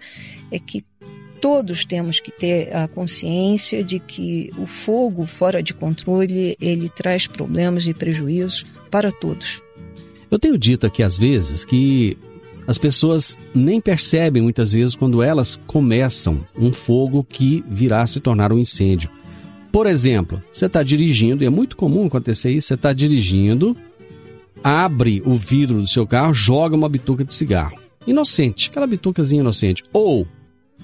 é 0.53 0.59
que 0.59 0.85
todos 1.41 1.85
temos 1.85 2.21
que 2.21 2.31
ter 2.31 2.75
a 2.75 2.87
consciência 2.89 3.83
de 3.83 3.99
que 3.99 4.53
o 4.59 4.67
fogo 4.67 5.27
fora 5.27 5.63
de 5.63 5.75
controle 5.75 6.57
ele 6.61 6.89
traz 6.89 7.27
problemas 7.27 7.87
e 7.87 7.95
prejuízos 7.95 8.67
para 8.91 9.11
todos. 9.11 9.63
Eu 10.31 10.39
tenho 10.39 10.59
dito 10.59 10.87
aqui 10.87 11.03
às 11.03 11.19
vezes 11.19 11.65
que 11.65 12.17
as 12.67 12.79
pessoas 12.79 13.39
nem 13.55 13.81
percebem 13.81 14.43
muitas 14.43 14.73
vezes 14.73 14.95
quando 14.95 15.23
elas 15.23 15.57
começam 15.67 16.47
um 16.57 16.73
fogo 16.73 17.25
que 17.25 17.65
virá 17.69 18.07
se 18.07 18.21
tornar 18.21 18.53
um 18.53 18.59
incêndio. 18.59 19.11
Por 19.73 19.87
exemplo, 19.87 20.43
você 20.53 20.67
está 20.67 20.83
dirigindo, 20.83 21.43
e 21.43 21.47
é 21.47 21.51
muito 21.51 21.77
comum 21.77 22.07
acontecer 22.07 22.51
isso, 22.51 22.69
você 22.69 22.75
está 22.75 22.93
dirigindo, 22.93 23.77
abre 24.63 25.23
o 25.25 25.35
vidro 25.35 25.81
do 25.81 25.87
seu 25.87 26.07
carro, 26.07 26.35
joga 26.35 26.77
uma 26.77 26.89
bituca 26.89 27.25
de 27.25 27.33
cigarro 27.35 27.81
inocente, 28.07 28.71
aquela 28.71 28.87
bitucazinha 28.87 29.41
inocente. 29.41 29.85
Ou 29.93 30.27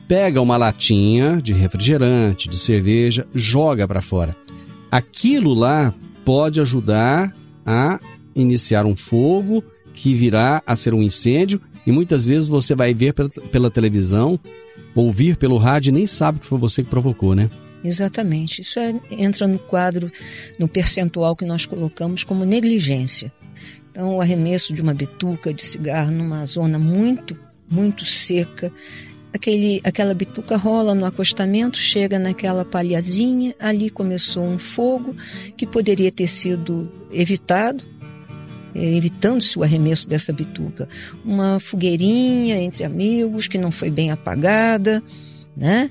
pega 0.08 0.40
uma 0.40 0.56
latinha 0.56 1.40
de 1.42 1.52
refrigerante, 1.52 2.48
de 2.48 2.58
cerveja, 2.58 3.26
joga 3.34 3.86
para 3.86 4.00
fora. 4.00 4.36
Aquilo 4.90 5.52
lá 5.52 5.92
pode 6.24 6.60
ajudar 6.60 7.34
a 7.64 7.98
iniciar 8.34 8.86
um 8.86 8.96
fogo 8.96 9.64
que 9.92 10.14
virá 10.14 10.62
a 10.66 10.76
ser 10.76 10.94
um 10.94 11.02
incêndio 11.02 11.60
e 11.86 11.92
muitas 11.92 12.26
vezes 12.26 12.48
você 12.48 12.74
vai 12.74 12.92
ver 12.92 13.14
pela, 13.50 13.70
televisão, 13.70 14.38
ouvir 14.94 15.36
pelo 15.36 15.56
rádio 15.56 15.90
e 15.90 15.92
nem 15.92 16.06
sabe 16.06 16.40
que 16.40 16.46
foi 16.46 16.58
você 16.58 16.82
que 16.82 16.90
provocou, 16.90 17.34
né? 17.34 17.50
Exatamente. 17.84 18.60
Isso 18.62 18.78
é, 18.78 18.94
entra 19.10 19.46
no 19.46 19.58
quadro, 19.58 20.10
no 20.58 20.66
percentual 20.66 21.36
que 21.36 21.44
nós 21.44 21.64
colocamos 21.64 22.24
como 22.24 22.44
negligência. 22.44 23.32
Então, 23.90 24.16
o 24.16 24.20
arremesso 24.20 24.74
de 24.74 24.82
uma 24.82 24.92
bituca 24.92 25.54
de 25.54 25.64
cigarro 25.64 26.10
numa 26.10 26.44
zona 26.44 26.78
muito, 26.78 27.38
muito 27.70 28.04
seca, 28.04 28.72
aquele, 29.36 29.80
aquela 29.84 30.12
bituca 30.12 30.56
rola 30.56 30.94
no 30.94 31.04
acostamento, 31.04 31.78
chega 31.78 32.18
naquela 32.18 32.64
palhazinha, 32.64 33.54
ali 33.58 33.88
começou 33.88 34.44
um 34.44 34.58
fogo 34.58 35.14
que 35.56 35.66
poderia 35.66 36.10
ter 36.10 36.26
sido 36.26 36.90
evitado, 37.12 37.84
eh, 38.74 38.96
evitando-se 38.96 39.58
o 39.58 39.62
arremesso 39.62 40.08
dessa 40.08 40.32
bituca. 40.32 40.88
Uma 41.24 41.60
fogueirinha 41.60 42.58
entre 42.58 42.84
amigos 42.84 43.46
que 43.46 43.58
não 43.58 43.70
foi 43.70 43.90
bem 43.90 44.10
apagada, 44.10 45.02
né? 45.56 45.90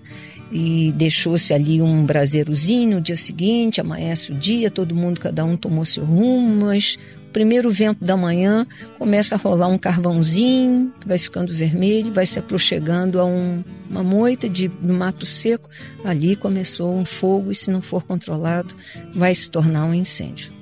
E 0.51 0.91
deixou-se 0.95 1.53
ali 1.53 1.81
um 1.81 2.05
braseirozinho 2.05 2.97
no 2.97 3.01
dia 3.01 3.15
seguinte, 3.15 3.81
amanhece 3.81 4.31
o 4.31 4.35
dia, 4.35 4.69
todo 4.69 4.95
mundo, 4.95 5.19
cada 5.19 5.43
um 5.43 5.57
tomou 5.57 5.83
seu 5.83 6.05
rumo, 6.05 6.65
mas 6.65 6.97
primeiro 7.35 7.69
vento 7.69 8.01
da 8.01 8.15
manhã, 8.15 8.65
começa 8.97 9.35
a 9.35 9.37
rolar 9.37 9.67
um 9.67 9.77
carvãozinho, 9.77 10.93
vai 11.05 11.17
ficando 11.17 11.53
vermelho, 11.53 12.13
vai 12.13 12.25
se 12.25 12.39
aproximando 12.39 13.19
a 13.19 13.25
um, 13.25 13.61
uma 13.89 14.01
moita 14.01 14.47
de 14.47 14.71
no 14.81 14.93
mato 14.93 15.25
seco. 15.25 15.69
Ali 16.05 16.37
começou 16.37 16.97
um 16.97 17.03
fogo 17.03 17.51
e, 17.51 17.55
se 17.55 17.69
não 17.69 17.81
for 17.81 18.03
controlado, 18.03 18.73
vai 19.13 19.35
se 19.35 19.51
tornar 19.51 19.83
um 19.83 19.93
incêndio. 19.93 20.53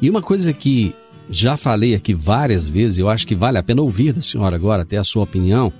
E 0.00 0.08
uma 0.08 0.22
coisa 0.22 0.54
que 0.54 0.94
já 1.28 1.58
falei 1.58 1.94
aqui 1.94 2.14
várias 2.14 2.66
vezes, 2.66 2.98
eu 2.98 3.10
acho 3.10 3.26
que 3.26 3.34
vale 3.34 3.58
a 3.58 3.62
pena 3.62 3.82
ouvir 3.82 4.14
da 4.14 4.22
senhora 4.22 4.56
agora, 4.56 4.84
até 4.84 4.96
a 4.96 5.04
sua 5.04 5.24
opinião. 5.24 5.70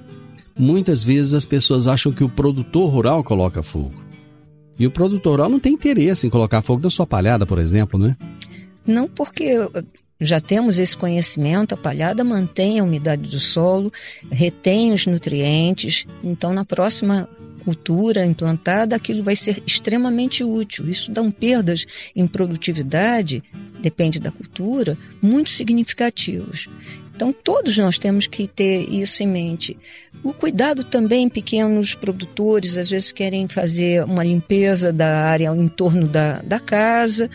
Muitas 0.55 1.03
vezes 1.03 1.33
as 1.33 1.47
pessoas 1.47 1.89
acham 1.89 2.13
que 2.13 2.23
o 2.23 2.29
produtor 2.29 2.93
rural 2.93 3.25
coloca 3.25 3.63
fogo. 3.63 3.95
E 4.79 4.87
o 4.87 4.91
produtor 4.91 5.31
rural 5.33 5.49
não 5.49 5.59
tem 5.59 5.73
interesse 5.73 6.27
em 6.27 6.31
colocar 6.31 6.61
fogo 6.61 6.83
na 6.83 6.91
sua 6.91 7.07
palhada, 7.07 7.47
por 7.47 7.59
exemplo, 7.59 7.99
né? 7.99 8.15
Não, 8.87 9.09
porque 9.09 9.57
já 10.21 10.41
temos 10.41 10.79
esse 10.79 10.97
conhecimento, 10.97 11.75
a 11.75 11.79
palhada 11.79 12.23
mantém 12.23 12.79
a 12.79 12.85
umidade 12.85 13.23
do 13.23 13.39
solo, 13.39 13.93
retém 14.31 14.93
os 14.93 15.07
nutrientes, 15.07 16.07
então 16.23 16.53
na 16.53 16.65
próxima 16.65 17.29
cultura 17.61 18.25
implantada, 18.25 18.97
aquilo 18.97 19.23
vai 19.23 19.37
ser 19.37 19.63
extremamente 19.67 20.43
útil. 20.43 20.89
Isso 20.89 21.11
dá 21.11 21.23
um 21.23 21.31
perdas 21.31 21.87
em 22.17 22.27
produtividade, 22.27 23.43
depende 23.81 24.19
da 24.19 24.31
cultura, 24.31 24.97
muito 25.23 25.51
significativos. 25.51 26.69
Então, 27.15 27.35
todos 27.35 27.77
nós 27.77 27.99
temos 27.99 28.27
que 28.27 28.49
ter 28.49 28.89
isso 28.89 29.23
em 29.23 29.29
mente. 29.29 29.77
O 30.25 30.33
cuidado 30.33 30.83
também, 30.83 31.29
pequenos 31.29 31.95
produtores, 31.95 32.79
às 32.79 32.89
vezes 32.89 33.13
querem 33.13 33.47
fazer 33.47 34.05
uma 34.05 34.25
limpeza 34.25 34.91
da 34.91 35.25
área 35.25 35.55
em 35.55 35.69
torno 35.69 36.09
da, 36.09 36.41
da 36.41 36.59
casa 36.59 37.31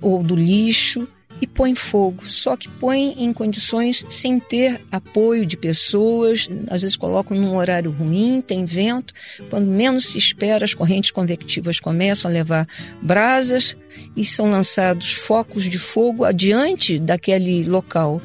ou 0.00 0.22
do 0.22 0.36
lixo 0.36 1.06
e 1.40 1.46
põe 1.46 1.74
fogo. 1.74 2.26
Só 2.26 2.56
que 2.56 2.68
põe 2.68 3.14
em 3.18 3.32
condições 3.32 4.04
sem 4.08 4.38
ter 4.38 4.80
apoio 4.90 5.46
de 5.46 5.56
pessoas, 5.56 6.48
às 6.68 6.82
vezes 6.82 6.96
colocam 6.96 7.36
num 7.36 7.56
horário 7.56 7.90
ruim, 7.90 8.40
tem 8.40 8.64
vento. 8.64 9.14
Quando 9.48 9.66
menos 9.66 10.06
se 10.06 10.18
espera, 10.18 10.64
as 10.64 10.74
correntes 10.74 11.10
convectivas 11.10 11.80
começam 11.80 12.30
a 12.30 12.34
levar 12.34 12.66
brasas 13.00 13.76
e 14.16 14.24
são 14.24 14.50
lançados 14.50 15.12
focos 15.12 15.64
de 15.64 15.78
fogo 15.78 16.24
adiante 16.24 16.98
daquele 16.98 17.64
local. 17.64 18.20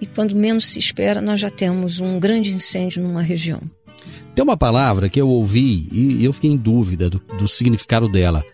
E 0.00 0.06
quando 0.06 0.36
menos 0.36 0.66
se 0.66 0.78
espera, 0.78 1.20
nós 1.20 1.40
já 1.40 1.50
temos 1.50 2.00
um 2.00 2.18
grande 2.18 2.50
incêndio 2.50 3.02
numa 3.02 3.22
região. 3.22 3.60
Tem 4.34 4.44
uma 4.44 4.56
palavra 4.56 5.08
que 5.08 5.20
eu 5.20 5.28
ouvi 5.28 5.88
e 5.90 6.24
eu 6.24 6.32
fiquei 6.32 6.50
em 6.50 6.56
dúvida 6.56 7.10
do, 7.10 7.18
do 7.18 7.48
significado 7.48 8.08
dela. 8.08 8.44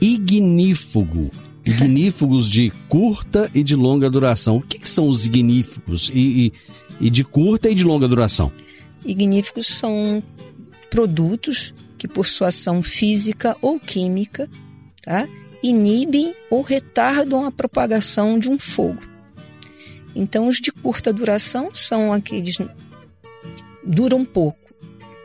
Ignífugo 0.00 1.32
ignífugos 1.66 2.48
de 2.48 2.70
curta 2.88 3.50
e 3.52 3.62
de 3.62 3.74
longa 3.74 4.08
duração. 4.08 4.56
O 4.56 4.62
que, 4.62 4.78
que 4.78 4.88
são 4.88 5.08
os 5.08 5.26
ignífugos 5.26 6.10
e, 6.14 6.46
e, 7.00 7.06
e 7.06 7.10
de 7.10 7.24
curta 7.24 7.68
e 7.68 7.74
de 7.74 7.84
longa 7.84 8.06
duração? 8.06 8.52
Ignífugos 9.04 9.66
são 9.66 10.22
produtos 10.90 11.74
que, 11.98 12.06
por 12.06 12.26
sua 12.26 12.48
ação 12.48 12.82
física 12.82 13.56
ou 13.60 13.80
química, 13.80 14.48
tá, 15.02 15.28
inibem 15.62 16.34
ou 16.50 16.62
retardam 16.62 17.44
a 17.44 17.50
propagação 17.50 18.38
de 18.38 18.48
um 18.48 18.58
fogo. 18.58 19.02
Então, 20.14 20.48
os 20.48 20.56
de 20.56 20.72
curta 20.72 21.12
duração 21.12 21.70
são 21.74 22.12
aqueles 22.12 22.58
duram 23.84 24.24
pouco 24.24 24.65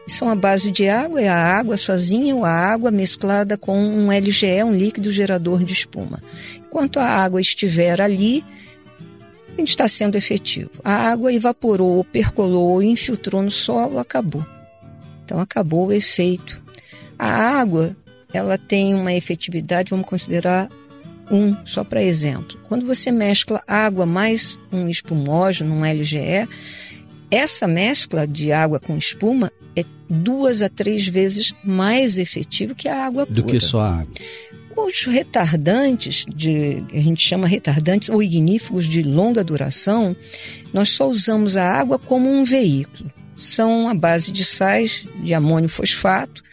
são 0.08 0.30
a 0.30 0.36
base 0.36 0.72
de 0.72 0.88
água, 0.88 1.22
é 1.22 1.28
a 1.28 1.38
água 1.38 1.78
sozinha 1.78 2.36
ou 2.36 2.44
a 2.44 2.52
água 2.52 2.92
mesclada 2.92 3.58
com 3.58 3.78
um 3.78 4.12
LGE, 4.12 4.64
um 4.64 4.74
líquido 4.74 5.12
gerador 5.12 5.64
de 5.64 5.74
espuma. 5.74 6.22
Enquanto 6.58 7.00
a 7.00 7.06
água 7.06 7.40
estiver 7.40 8.02
ali, 8.02 8.44
está 9.58 9.88
sendo 9.88 10.16
efetivo. 10.16 10.72
A 10.84 11.10
água 11.12 11.34
evaporou, 11.34 12.04
percolou, 12.04 12.82
infiltrou 12.82 13.42
no 13.42 13.52
solo, 13.52 14.00
acabou. 14.00 14.46
Então 15.24 15.40
acabou 15.40 15.88
o 15.88 15.94
efeito. 15.94 16.62
A 17.18 17.60
água, 17.60 17.96
ela 18.34 18.58
tem 18.58 18.96
uma 18.96 19.14
efetividade, 19.14 19.92
vamos 19.92 20.08
considerar 20.08 20.70
um, 21.30 21.56
só 21.66 21.84
para 21.84 22.04
exemplo. 22.04 22.60
Quando 22.68 22.86
você 22.86 23.12
mescla 23.12 23.64
água 23.68 24.06
mais 24.06 24.60
um 24.72 24.90
espumógeno, 24.90 25.74
um 25.74 25.86
LGE, 25.86 26.48
essa 27.32 27.66
mescla 27.66 28.28
de 28.28 28.52
água 28.52 28.78
com 28.78 28.98
espuma 28.98 29.52
é 29.74 29.86
duas 30.10 30.62
a 30.62 30.68
três 30.68 31.08
vezes 31.08 31.56
mais 31.64 32.18
efetivo 32.18 32.76
que 32.76 32.90
a 32.90 33.06
água 33.06 33.26
pura. 33.26 33.42
Do 33.42 33.48
que 33.48 33.60
só 33.62 33.80
a 33.80 34.00
água. 34.02 34.14
Os 34.76 35.06
retardantes, 35.06 36.26
de, 36.34 36.84
a 36.94 37.00
gente 37.00 37.26
chama 37.26 37.48
retardantes 37.48 38.10
ou 38.10 38.22
ignífugos 38.22 38.86
de 38.86 39.02
longa 39.02 39.44
duração, 39.44 40.16
nós 40.74 40.90
só 40.90 41.10
usamos 41.10 41.56
a 41.56 41.64
água 41.64 41.98
como 41.98 42.30
um 42.30 42.44
veículo. 42.44 43.10
São 43.38 43.88
a 43.88 43.94
base 43.94 44.32
de 44.32 44.44
sais 44.44 45.06
de 45.24 45.34
amônio 45.34 45.70
fosfato, 45.70 46.44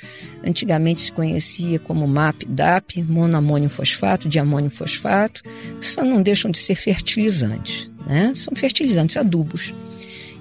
antigamente 0.44 1.00
se 1.00 1.12
conhecia 1.12 1.78
como 1.78 2.06
MAP, 2.06 2.44
DAP, 2.46 3.02
monoamônio 3.02 3.68
fosfato, 3.68 4.28
de 4.28 4.38
amônio 4.38 4.70
fosfato, 4.70 5.42
só 5.80 6.04
não 6.04 6.22
deixam 6.22 6.50
de 6.50 6.58
ser 6.58 6.74
fertilizantes, 6.74 7.90
né? 8.06 8.32
São 8.34 8.54
fertilizantes, 8.54 9.16
adubos 9.16 9.74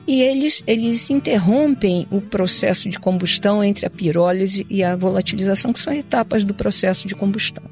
e 0.08 0.22
eles, 0.22 0.64
eles 0.66 1.10
interrompem 1.10 2.08
o 2.10 2.22
processo 2.22 2.88
de 2.88 2.98
combustão 2.98 3.62
entre 3.62 3.86
a 3.86 3.90
pirólise 3.90 4.66
e 4.70 4.82
a 4.82 4.96
volatilização, 4.96 5.74
que 5.74 5.80
são 5.80 5.94
etapas 5.94 6.46
do 6.46 6.54
processo 6.54 7.08
de 7.08 7.14
combustão. 7.14 7.66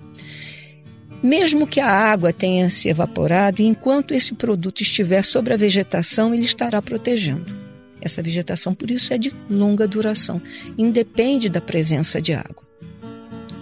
Mesmo 1.24 1.66
que 1.66 1.80
a 1.80 1.90
água 1.90 2.34
tenha 2.34 2.70
se 2.70 2.90
evaporado, 2.90 3.62
enquanto 3.62 4.14
esse 4.14 4.34
produto 4.34 4.82
estiver 4.82 5.24
sobre 5.24 5.54
a 5.54 5.58
vegetação, 5.58 6.34
ele 6.34 6.44
estará 6.44 6.82
protegendo. 6.82 7.56
Essa 8.02 8.22
vegetação, 8.22 8.76
por 8.76 8.92
isso, 8.92 9.14
é 9.14 9.18
de 9.18 9.34
longa 9.50 9.88
duração, 9.88 10.42
independe 10.78 11.50
da 11.50 11.62
presença 11.62 12.22
de 12.22 12.34
água. 12.34 12.64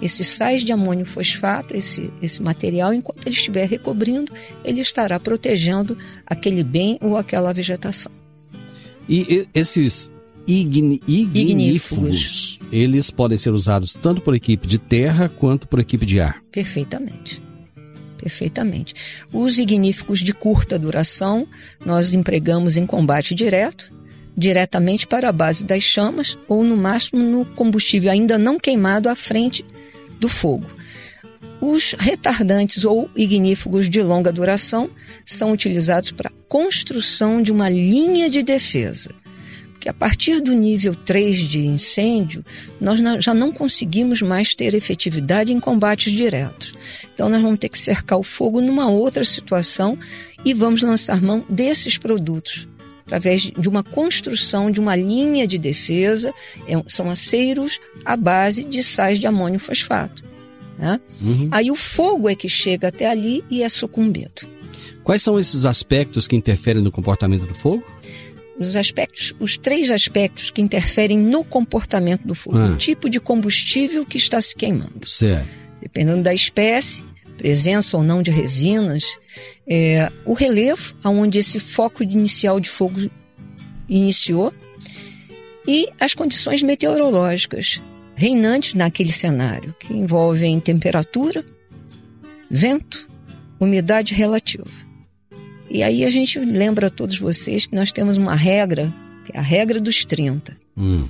Esses 0.01 0.27
sais 0.27 0.63
de 0.63 0.73
amônio 0.73 1.05
fosfato, 1.05 1.77
esse, 1.77 2.11
esse 2.21 2.41
material, 2.41 2.93
enquanto 2.93 3.25
ele 3.25 3.35
estiver 3.35 3.69
recobrindo, 3.69 4.33
ele 4.65 4.81
estará 4.81 5.17
protegendo 5.17 5.97
aquele 6.25 6.63
bem 6.63 6.97
ou 6.99 7.15
aquela 7.15 7.53
vegetação. 7.53 8.22
E 9.07 9.47
esses 9.53 10.11
igni, 10.47 11.01
ignífugos, 11.07 12.59
eles 12.71 13.11
podem 13.11 13.37
ser 13.37 13.51
usados 13.51 13.93
tanto 13.93 14.21
por 14.21 14.35
equipe 14.35 14.67
de 14.67 14.77
terra 14.77 15.29
quanto 15.29 15.67
por 15.67 15.79
equipe 15.79 16.05
de 16.05 16.19
ar. 16.19 16.41
Perfeitamente. 16.51 17.41
Perfeitamente. 18.17 18.93
Os 19.33 19.57
ignífugos 19.57 20.19
de 20.19 20.33
curta 20.33 20.79
duração 20.79 21.45
nós 21.85 22.13
empregamos 22.13 22.77
em 22.77 22.85
combate 22.85 23.35
direto, 23.35 23.93
diretamente 24.35 25.05
para 25.05 25.29
a 25.29 25.31
base 25.31 25.65
das 25.65 25.83
chamas 25.83 26.37
ou 26.47 26.63
no 26.63 26.77
máximo 26.77 27.21
no 27.21 27.45
combustível 27.45 28.09
ainda 28.09 28.37
não 28.37 28.57
queimado 28.57 29.09
à 29.09 29.15
frente 29.15 29.65
do 30.19 30.29
fogo. 30.29 30.65
Os 31.65 31.95
retardantes 31.97 32.83
ou 32.83 33.09
ignífugos 33.15 33.89
de 33.89 34.03
longa 34.03 34.33
duração 34.33 34.89
são 35.25 35.53
utilizados 35.53 36.11
para 36.11 36.29
construção 36.49 37.41
de 37.41 37.53
uma 37.53 37.69
linha 37.69 38.29
de 38.29 38.43
defesa. 38.43 39.11
Porque 39.71 39.87
a 39.87 39.93
partir 39.93 40.41
do 40.41 40.53
nível 40.53 40.93
3 40.93 41.37
de 41.37 41.65
incêndio, 41.65 42.43
nós 42.81 42.99
já 43.23 43.33
não 43.33 43.49
conseguimos 43.49 44.21
mais 44.21 44.53
ter 44.53 44.73
efetividade 44.73 45.53
em 45.53 45.59
combates 45.61 46.11
diretos. 46.11 46.75
Então, 47.13 47.29
nós 47.29 47.41
vamos 47.41 47.59
ter 47.59 47.69
que 47.69 47.79
cercar 47.79 48.19
o 48.19 48.23
fogo 48.23 48.59
numa 48.59 48.89
outra 48.89 49.23
situação 49.23 49.97
e 50.43 50.53
vamos 50.53 50.81
lançar 50.81 51.21
mão 51.21 51.45
desses 51.47 51.97
produtos 51.97 52.67
através 53.05 53.43
de 53.43 53.69
uma 53.69 53.83
construção 53.83 54.69
de 54.69 54.81
uma 54.81 54.97
linha 54.97 55.47
de 55.47 55.57
defesa, 55.57 56.33
é 56.67 56.73
são 56.87 57.09
aceiros 57.09 57.79
à 58.03 58.17
base 58.17 58.65
de 58.65 58.83
sais 58.83 59.17
de 59.17 59.27
amônio 59.27 59.59
fosfato. 59.59 60.32
Né? 60.77 60.99
Uhum. 61.21 61.47
Aí 61.51 61.71
o 61.71 61.75
fogo 61.75 62.29
é 62.29 62.35
que 62.35 62.49
chega 62.49 62.87
até 62.87 63.09
ali 63.09 63.43
e 63.49 63.63
é 63.63 63.69
sucumbido. 63.69 64.47
Quais 65.03 65.21
são 65.21 65.39
esses 65.39 65.65
aspectos 65.65 66.27
que 66.27 66.35
interferem 66.35 66.81
no 66.81 66.91
comportamento 66.91 67.45
do 67.45 67.53
fogo? 67.53 67.83
Os 68.57 68.75
aspectos, 68.75 69.33
os 69.39 69.57
três 69.57 69.91
aspectos 69.91 70.49
que 70.49 70.61
interferem 70.61 71.17
no 71.17 71.43
comportamento 71.43 72.25
do 72.25 72.35
fogo. 72.35 72.57
Ah. 72.57 72.67
O 72.67 72.77
tipo 72.77 73.09
de 73.09 73.19
combustível 73.19 74.05
que 74.05 74.17
está 74.17 74.39
se 74.39 74.55
queimando. 74.55 75.07
Certo. 75.07 75.47
Dependendo 75.81 76.23
da 76.23 76.33
espécie, 76.33 77.03
presença 77.37 77.97
ou 77.97 78.03
não 78.03 78.21
de 78.21 78.31
resinas, 78.31 79.17
é, 79.67 80.11
o 80.23 80.33
relevo, 80.33 80.95
aonde 81.03 81.39
esse 81.39 81.59
foco 81.59 82.03
inicial 82.03 82.59
de 82.59 82.69
fogo 82.69 83.09
iniciou, 83.89 84.53
e 85.67 85.89
as 85.99 86.13
condições 86.13 86.61
meteorológicas 86.61 87.81
reinantes 88.15 88.73
naquele 88.73 89.11
cenário, 89.11 89.75
que 89.79 89.93
envolvem 89.93 90.59
temperatura, 90.59 91.43
vento, 92.49 93.09
umidade 93.59 94.13
relativa. 94.13 94.67
E 95.69 95.81
aí 95.81 96.05
a 96.05 96.09
gente 96.09 96.37
lembra 96.39 96.87
a 96.87 96.89
todos 96.89 97.17
vocês 97.17 97.65
que 97.65 97.75
nós 97.75 97.91
temos 97.91 98.17
uma 98.17 98.35
regra, 98.35 98.93
que 99.25 99.35
é 99.35 99.39
a 99.39 99.41
regra 99.41 99.79
dos 99.79 100.05
30. 100.05 100.55
Hum. 100.77 101.07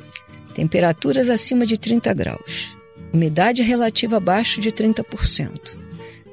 Temperaturas 0.54 1.30
acima 1.30 1.66
de 1.66 1.78
30 1.78 2.14
graus, 2.14 2.76
umidade 3.12 3.64
relativa 3.64 4.18
abaixo 4.18 4.62
de 4.62 4.72
30%, 4.72 5.78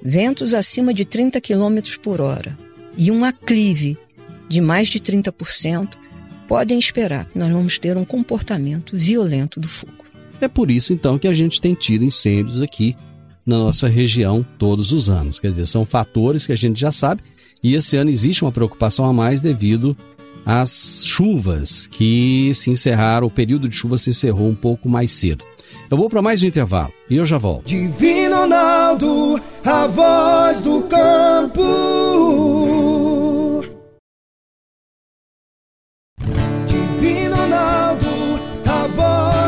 ventos 0.02 0.52
acima 0.52 0.92
de 0.92 1.04
30 1.04 1.40
km 1.40 1.98
por 2.02 2.20
hora 2.20 2.56
e 2.96 3.10
um 3.10 3.24
aclive 3.24 3.96
de 4.48 4.60
mais 4.60 4.88
de 4.88 5.00
30%, 5.00 5.88
podem 6.46 6.78
esperar 6.78 7.24
que 7.26 7.38
nós 7.38 7.50
vamos 7.50 7.78
ter 7.78 7.96
um 7.96 8.04
comportamento 8.04 8.96
violento 8.96 9.60
do 9.60 9.68
fogo. 9.68 10.09
É 10.40 10.48
por 10.48 10.70
isso 10.70 10.92
então 10.92 11.18
que 11.18 11.28
a 11.28 11.34
gente 11.34 11.60
tem 11.60 11.74
tido 11.74 12.04
incêndios 12.04 12.60
aqui 12.62 12.96
na 13.44 13.58
nossa 13.58 13.88
região 13.88 14.44
todos 14.58 14.92
os 14.92 15.10
anos. 15.10 15.40
Quer 15.40 15.50
dizer, 15.50 15.66
são 15.66 15.84
fatores 15.84 16.46
que 16.46 16.52
a 16.52 16.56
gente 16.56 16.80
já 16.80 16.92
sabe 16.92 17.22
e 17.62 17.74
esse 17.74 17.96
ano 17.96 18.10
existe 18.10 18.42
uma 18.44 18.52
preocupação 18.52 19.04
a 19.04 19.12
mais 19.12 19.42
devido 19.42 19.96
às 20.44 21.04
chuvas 21.04 21.86
que 21.86 22.52
se 22.54 22.70
encerraram, 22.70 23.26
o 23.26 23.30
período 23.30 23.68
de 23.68 23.76
chuva 23.76 23.98
se 23.98 24.10
encerrou 24.10 24.48
um 24.48 24.54
pouco 24.54 24.88
mais 24.88 25.12
cedo. 25.12 25.44
Eu 25.90 25.96
vou 25.96 26.08
para 26.08 26.22
mais 26.22 26.42
um 26.42 26.46
intervalo 26.46 26.92
e 27.08 27.16
eu 27.16 27.26
já 27.26 27.36
volto. 27.36 27.66
Divino 27.66 28.36
Ronaldo, 28.36 29.40
a 29.64 29.86
voz 29.86 30.60
do 30.60 30.82
campo. 30.82 31.60
Divino 36.66 37.36
Ronaldo, 37.36 38.06
a 38.66 38.86
voz 38.86 39.39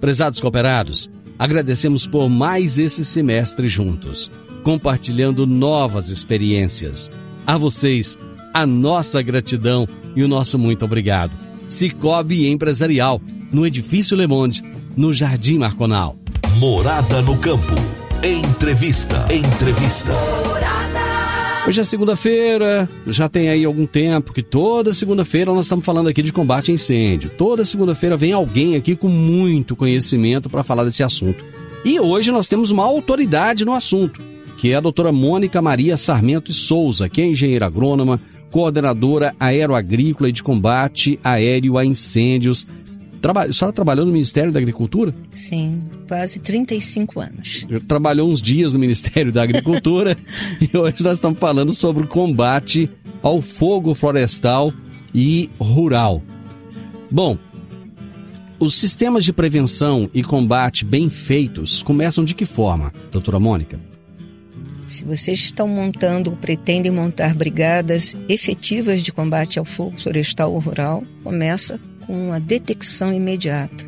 Prezados 0.00 0.40
cooperados, 0.40 1.10
agradecemos 1.38 2.06
por 2.06 2.28
mais 2.28 2.78
esse 2.78 3.04
semestre 3.04 3.68
juntos, 3.68 4.30
compartilhando 4.62 5.46
novas 5.46 6.10
experiências. 6.10 7.10
A 7.46 7.56
vocês, 7.56 8.18
a 8.52 8.66
nossa 8.66 9.20
gratidão 9.22 9.88
e 10.14 10.22
o 10.22 10.28
nosso 10.28 10.58
muito 10.58 10.84
obrigado. 10.84 11.32
Cicobi 11.68 12.48
Empresarial, 12.48 13.20
no 13.52 13.66
Edifício 13.66 14.16
Le 14.16 14.26
Monde, 14.26 14.62
no 14.96 15.12
Jardim 15.12 15.58
Marconal. 15.58 16.16
Morada 16.58 17.22
no 17.22 17.36
campo. 17.38 17.74
Entrevista. 18.22 19.26
Entrevista. 19.32 20.12
Hoje 21.68 21.82
é 21.82 21.84
segunda-feira, 21.84 22.88
já 23.08 23.28
tem 23.28 23.50
aí 23.50 23.62
algum 23.62 23.84
tempo 23.84 24.32
que 24.32 24.42
toda 24.42 24.94
segunda-feira 24.94 25.52
nós 25.52 25.66
estamos 25.66 25.84
falando 25.84 26.08
aqui 26.08 26.22
de 26.22 26.32
combate 26.32 26.70
a 26.70 26.74
incêndio. 26.74 27.30
Toda 27.36 27.62
segunda-feira 27.62 28.16
vem 28.16 28.32
alguém 28.32 28.74
aqui 28.74 28.96
com 28.96 29.06
muito 29.06 29.76
conhecimento 29.76 30.48
para 30.48 30.64
falar 30.64 30.84
desse 30.84 31.02
assunto. 31.02 31.44
E 31.84 32.00
hoje 32.00 32.32
nós 32.32 32.48
temos 32.48 32.70
uma 32.70 32.86
autoridade 32.86 33.66
no 33.66 33.74
assunto, 33.74 34.18
que 34.56 34.72
é 34.72 34.76
a 34.76 34.80
doutora 34.80 35.12
Mônica 35.12 35.60
Maria 35.60 35.98
Sarmento 35.98 36.50
e 36.50 36.54
Souza, 36.54 37.06
que 37.06 37.20
é 37.20 37.26
engenheira 37.26 37.66
agrônoma, 37.66 38.18
coordenadora 38.50 39.34
aeroagrícola 39.38 40.30
e 40.30 40.32
de 40.32 40.42
combate 40.42 41.20
aéreo 41.22 41.76
a 41.76 41.84
incêndios 41.84 42.66
Traba... 43.20 43.44
A 43.44 43.52
senhora 43.52 43.72
trabalhou 43.72 44.06
no 44.06 44.12
Ministério 44.12 44.52
da 44.52 44.58
Agricultura? 44.58 45.14
Sim, 45.32 45.82
quase 46.06 46.40
35 46.40 47.20
anos. 47.20 47.66
Trabalhou 47.86 48.30
uns 48.30 48.40
dias 48.40 48.72
no 48.72 48.78
Ministério 48.78 49.32
da 49.32 49.42
Agricultura 49.42 50.16
e 50.60 50.76
hoje 50.76 51.02
nós 51.02 51.18
estamos 51.18 51.38
falando 51.38 51.72
sobre 51.72 52.04
o 52.04 52.06
combate 52.06 52.90
ao 53.22 53.42
fogo 53.42 53.94
florestal 53.94 54.72
e 55.14 55.50
rural. 55.58 56.22
Bom, 57.10 57.38
os 58.60 58.74
sistemas 58.74 59.24
de 59.24 59.32
prevenção 59.32 60.10
e 60.12 60.22
combate 60.22 60.84
bem 60.84 61.08
feitos 61.08 61.82
começam 61.82 62.24
de 62.24 62.34
que 62.34 62.44
forma, 62.44 62.92
doutora 63.12 63.38
Mônica? 63.38 63.78
Se 64.88 65.04
vocês 65.04 65.38
estão 65.40 65.68
montando 65.68 66.30
ou 66.30 66.36
pretendem 66.36 66.90
montar 66.90 67.34
brigadas 67.34 68.16
efetivas 68.28 69.02
de 69.02 69.12
combate 69.12 69.58
ao 69.58 69.64
fogo 69.64 69.98
florestal 69.98 70.52
ou 70.52 70.60
rural, 70.60 71.04
começa 71.22 71.78
com 72.08 72.32
a 72.32 72.38
detecção 72.38 73.12
imediata. 73.12 73.86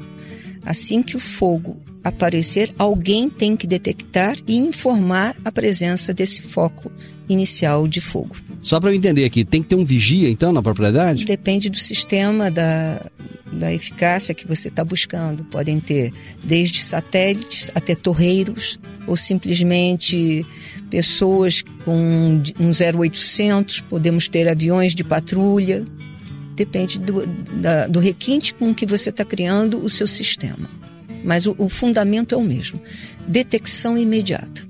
Assim 0.63 1.03
que 1.03 1.17
o 1.17 1.21
fogo 1.21 1.79
aparecer, 2.05 2.71
alguém 2.79 3.31
tem 3.31 3.57
que 3.57 3.67
detectar 3.67 4.37
e 4.47 4.57
informar 4.57 5.35
a 5.43 5.51
presença 5.51 6.13
desse 6.13 6.43
foco 6.43 6.93
inicial 7.29 7.89
de 7.89 8.01
fogo. 8.01 8.37
Só 8.61 8.79
para 8.79 8.91
eu 8.91 8.95
entender 8.95 9.25
aqui, 9.25 9.45
tem 9.45 9.63
que 9.63 9.71
ter 9.71 9.75
um 9.75 9.85
vigia 9.85 10.29
então 10.29 10.53
na 10.53 10.63
propriedade? 10.63 11.25
Depende 11.25 11.71
do 11.71 11.79
sistema 11.79 12.51
da, 12.51 13.07
da 13.51 13.73
eficácia 13.73 14.35
que 14.35 14.47
você 14.47 14.69
está 14.69 14.85
buscando. 14.85 15.45
Podem 15.45 15.81
ter 15.81 16.13
desde 16.45 16.83
satélites 16.83 17.71
até 17.75 17.95
torreiros 17.95 18.79
ou 19.07 19.17
simplesmente 19.17 20.45
pessoas 20.91 21.63
com 21.85 22.43
um 22.59 22.71
0800, 23.01 23.81
podemos 23.83 24.29
ter 24.29 24.49
aviões 24.49 24.95
de 24.95 25.05
patrulha, 25.05 25.85
depende 26.61 26.99
do, 26.99 27.27
da, 27.27 27.87
do 27.87 27.99
requinte 28.01 28.53
com 28.53 28.75
que 28.75 28.85
você 28.85 29.09
está 29.09 29.25
criando 29.25 29.83
o 29.83 29.89
seu 29.89 30.07
sistema. 30.07 30.69
Mas 31.25 31.47
o, 31.47 31.55
o 31.57 31.71
fundamento 31.71 32.35
é 32.35 32.39
o 32.39 32.43
mesmo: 32.43 32.79
detecção 33.27 33.97
imediata. 33.97 34.69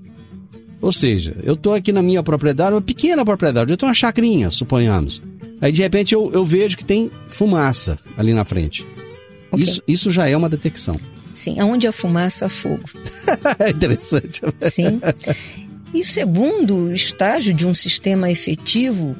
Ou 0.81 0.93
seja, 0.93 1.37
eu 1.43 1.55
estou 1.55 1.75
aqui 1.75 1.93
na 1.93 2.01
minha 2.01 2.23
propriedade, 2.23 2.75
uma 2.75 2.81
pequena 2.81 3.25
propriedade, 3.25 3.73
eu 3.73 3.77
tenho 3.77 3.89
uma 3.89 3.95
chacrinha, 3.95 4.51
suponhamos. 4.51 5.21
Aí 5.61 5.73
de 5.73 5.83
repente 5.83 6.15
eu, 6.15 6.31
eu 6.33 6.45
vejo 6.45 6.79
que 6.79 6.85
tem 6.85 7.11
fumaça 7.29 7.99
ali 8.17 8.33
na 8.33 8.45
frente. 8.45 8.87
Okay. 9.51 9.65
Isso, 9.65 9.83
isso 9.87 10.11
já 10.11 10.29
é 10.29 10.37
uma 10.37 10.49
detecção. 10.49 10.99
Sim, 11.35 11.59
aonde 11.59 11.87
a 11.87 11.93
fumaça, 11.93 12.47
há 12.47 12.49
fogo. 12.49 12.85
é 13.59 13.71
interessante. 13.71 14.41
Sim. 14.63 15.01
E 15.93 16.01
o 16.01 16.05
segundo 16.05 16.93
estágio 16.93 17.53
de 17.53 17.67
um 17.67 17.75
sistema 17.75 18.31
efetivo 18.31 19.17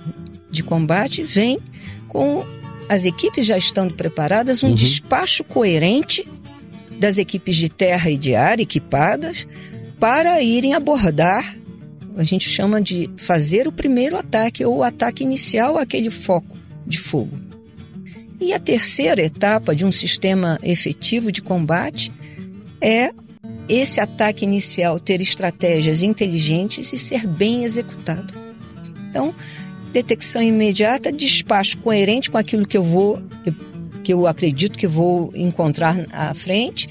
de 0.51 0.63
combate 0.63 1.23
vem 1.23 1.59
com 2.09 2.45
as 2.91 3.05
equipes 3.05 3.47
já 3.47 3.57
estando 3.57 3.95
preparadas, 3.95 4.65
um 4.65 4.71
uhum. 4.71 4.75
despacho 4.75 5.45
coerente 5.45 6.27
das 6.99 7.19
equipes 7.19 7.55
de 7.55 7.69
terra 7.69 8.11
e 8.11 8.19
de 8.19 8.35
ar 8.35 8.59
equipadas 8.59 9.47
para 10.01 10.43
irem 10.43 10.75
abordar, 10.75 11.57
a 12.17 12.25
gente 12.25 12.49
chama 12.49 12.83
de 12.83 13.09
fazer 13.17 13.69
o 13.69 13.73
primeiro 13.73 14.17
ataque 14.17 14.65
ou 14.65 14.79
o 14.79 14.83
ataque 14.83 15.23
inicial 15.23 15.79
àquele 15.79 16.11
foco 16.11 16.59
de 16.85 16.99
fogo. 16.99 17.39
E 18.41 18.53
a 18.53 18.59
terceira 18.59 19.23
etapa 19.23 19.73
de 19.73 19.87
um 19.87 19.93
sistema 19.93 20.59
efetivo 20.61 21.31
de 21.31 21.41
combate 21.41 22.13
é 22.81 23.13
esse 23.69 24.01
ataque 24.01 24.45
inicial 24.45 24.99
ter 24.99 25.21
estratégias 25.21 26.03
inteligentes 26.03 26.93
e 26.93 26.99
ser 26.99 27.25
bem 27.25 27.63
executado. 27.63 28.35
Então, 29.09 29.33
detecção 29.93 30.43
imediata, 30.43 31.13
despacho 31.13 31.79
coerente 31.79 32.31
com 32.31 32.39
aquilo 32.39 32.67
que 32.67 32.77
eu 32.77 32.83
vou, 32.83 33.21
que 34.03 34.13
eu 34.13 34.27
acredito 34.27 34.79
que 34.79 34.87
vou 34.87 35.33
encontrar 35.35 35.97
à 36.13 36.33
frente, 36.35 36.89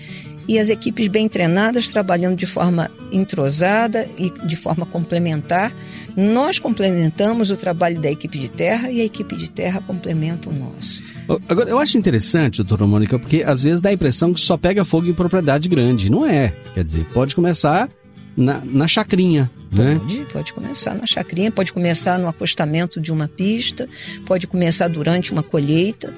e 0.47 0.57
as 0.57 0.69
equipes 0.69 1.07
bem 1.07 1.29
treinadas 1.29 1.91
trabalhando 1.91 2.35
de 2.35 2.47
forma 2.47 2.89
entrosada 3.11 4.09
e 4.17 4.31
de 4.47 4.55
forma 4.55 4.83
complementar. 4.83 5.71
Nós 6.17 6.57
complementamos 6.57 7.51
o 7.51 7.55
trabalho 7.55 8.01
da 8.01 8.09
equipe 8.09 8.39
de 8.39 8.49
terra 8.49 8.89
e 8.89 8.99
a 8.99 9.05
equipe 9.05 9.35
de 9.35 9.47
terra 9.47 9.79
complementa 9.79 10.49
o 10.49 10.53
nosso. 10.53 11.03
Agora, 11.47 11.69
eu 11.69 11.77
acho 11.77 11.99
interessante, 11.99 12.63
doutora 12.63 12.87
Mônica, 12.87 13.19
porque 13.19 13.43
às 13.43 13.61
vezes 13.61 13.79
dá 13.79 13.89
a 13.89 13.93
impressão 13.93 14.33
que 14.33 14.41
só 14.41 14.57
pega 14.57 14.83
fogo 14.83 15.07
em 15.07 15.13
propriedade 15.13 15.69
grande. 15.69 16.09
Não 16.09 16.25
é. 16.25 16.51
Quer 16.73 16.83
dizer, 16.83 17.05
pode 17.13 17.35
começar 17.35 17.87
na, 18.35 18.61
na 18.63 18.87
chacrinha. 18.87 19.49
Né? 19.71 19.95
Pode, 19.99 20.25
pode 20.33 20.53
começar 20.53 20.95
na 20.95 21.05
chacrinha, 21.05 21.51
pode 21.51 21.71
começar 21.71 22.17
no 22.17 22.27
acostamento 22.27 22.99
de 22.99 23.11
uma 23.11 23.27
pista, 23.27 23.87
pode 24.25 24.47
começar 24.47 24.87
durante 24.87 25.31
uma 25.31 25.43
colheita, 25.43 26.13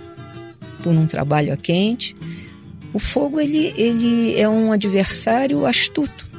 por 0.81 0.93
um 0.93 1.05
trabalho 1.05 1.53
a 1.53 1.57
quente. 1.57 2.15
O 2.93 2.99
fogo 2.99 3.39
ele, 3.39 3.73
ele 3.77 4.39
é 4.39 4.47
um 4.49 4.71
adversário 4.71 5.65
astuto. 5.65 6.29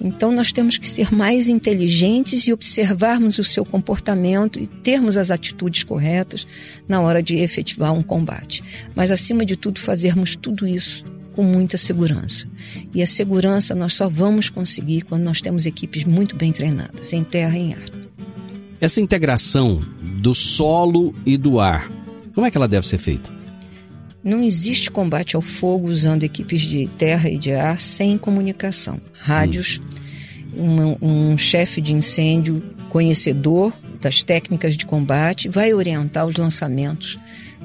Então 0.00 0.32
nós 0.32 0.50
temos 0.50 0.76
que 0.76 0.88
ser 0.88 1.14
mais 1.14 1.48
inteligentes 1.48 2.48
e 2.48 2.52
observarmos 2.52 3.38
o 3.38 3.44
seu 3.44 3.64
comportamento 3.64 4.58
e 4.58 4.66
termos 4.66 5.16
as 5.16 5.30
atitudes 5.30 5.84
corretas 5.84 6.46
na 6.88 7.00
hora 7.00 7.22
de 7.22 7.36
efetivar 7.36 7.92
um 7.92 8.02
combate. 8.02 8.64
Mas 8.96 9.12
acima 9.12 9.44
de 9.44 9.56
tudo 9.56 9.78
fazermos 9.78 10.34
tudo 10.34 10.66
isso 10.66 11.04
com 11.32 11.42
muita 11.42 11.76
segurança. 11.76 12.46
E 12.94 13.02
a 13.02 13.06
segurança 13.06 13.74
nós 13.74 13.94
só 13.94 14.08
vamos 14.08 14.48
conseguir 14.48 15.02
quando 15.02 15.22
nós 15.22 15.40
temos 15.40 15.66
equipes 15.66 16.04
muito 16.04 16.36
bem 16.36 16.52
treinadas, 16.52 17.12
em 17.12 17.24
terra 17.24 17.56
e 17.58 17.60
em 17.60 17.74
ar. 17.74 17.84
Essa 18.80 19.00
integração 19.00 19.80
do 20.20 20.34
solo 20.34 21.14
e 21.24 21.36
do 21.36 21.60
ar, 21.60 21.90
como 22.34 22.46
é 22.46 22.50
que 22.50 22.56
ela 22.56 22.68
deve 22.68 22.86
ser 22.86 22.98
feita? 22.98 23.30
Não 24.24 24.42
existe 24.42 24.90
combate 24.90 25.34
ao 25.34 25.42
fogo 25.42 25.88
usando 25.88 26.22
equipes 26.22 26.60
de 26.62 26.88
terra 26.96 27.28
e 27.28 27.36
de 27.36 27.52
ar 27.52 27.80
sem 27.80 28.16
comunicação. 28.16 29.00
Rádios, 29.20 29.80
hum. 30.54 30.96
um, 31.00 31.32
um 31.32 31.38
chefe 31.38 31.80
de 31.80 31.92
incêndio 31.92 32.62
conhecedor 32.88 33.72
das 34.00 34.22
técnicas 34.22 34.76
de 34.76 34.84
combate 34.86 35.48
vai 35.48 35.72
orientar 35.72 36.26
os 36.26 36.36
lançamentos 36.36 37.18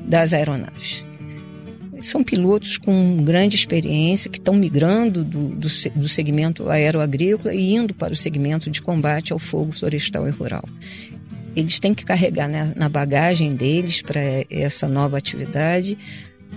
das 0.05 0.33
aeronaves 0.33 1.06
São 2.01 2.23
pilotos 2.23 2.77
com 2.77 3.17
grande 3.23 3.55
experiência 3.55 4.29
que 4.29 4.37
estão 4.37 4.53
migrando 4.53 5.23
do, 5.23 5.49
do, 5.49 5.67
do 5.95 6.07
segmento 6.07 6.69
aeroagrícola 6.69 7.53
e 7.53 7.73
indo 7.73 7.93
para 7.93 8.13
o 8.13 8.15
segmento 8.15 8.69
de 8.69 8.81
combate 8.81 9.33
ao 9.33 9.39
fogo 9.39 9.71
florestal 9.71 10.27
e 10.27 10.31
rural. 10.31 10.63
Eles 11.55 11.79
têm 11.79 11.93
que 11.93 12.05
carregar 12.05 12.47
na, 12.47 12.73
na 12.75 12.89
bagagem 12.89 13.55
deles 13.55 14.01
para 14.01 14.21
essa 14.49 14.87
nova 14.87 15.17
atividade 15.17 15.97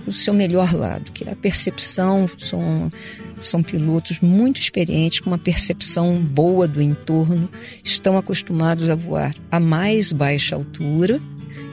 o 0.05 0.11
seu 0.11 0.33
melhor 0.33 0.73
lado, 0.73 1.11
que 1.11 1.27
é 1.27 1.31
a 1.31 1.35
percepção, 1.35 2.27
são, 2.37 2.91
são 3.41 3.61
pilotos 3.61 4.19
muito 4.19 4.59
experientes, 4.59 5.19
com 5.19 5.29
uma 5.29 5.37
percepção 5.37 6.15
boa 6.15 6.67
do 6.67 6.81
entorno, 6.81 7.49
estão 7.83 8.17
acostumados 8.17 8.89
a 8.89 8.95
voar 8.95 9.35
a 9.51 9.59
mais 9.59 10.11
baixa 10.11 10.55
altura 10.55 11.19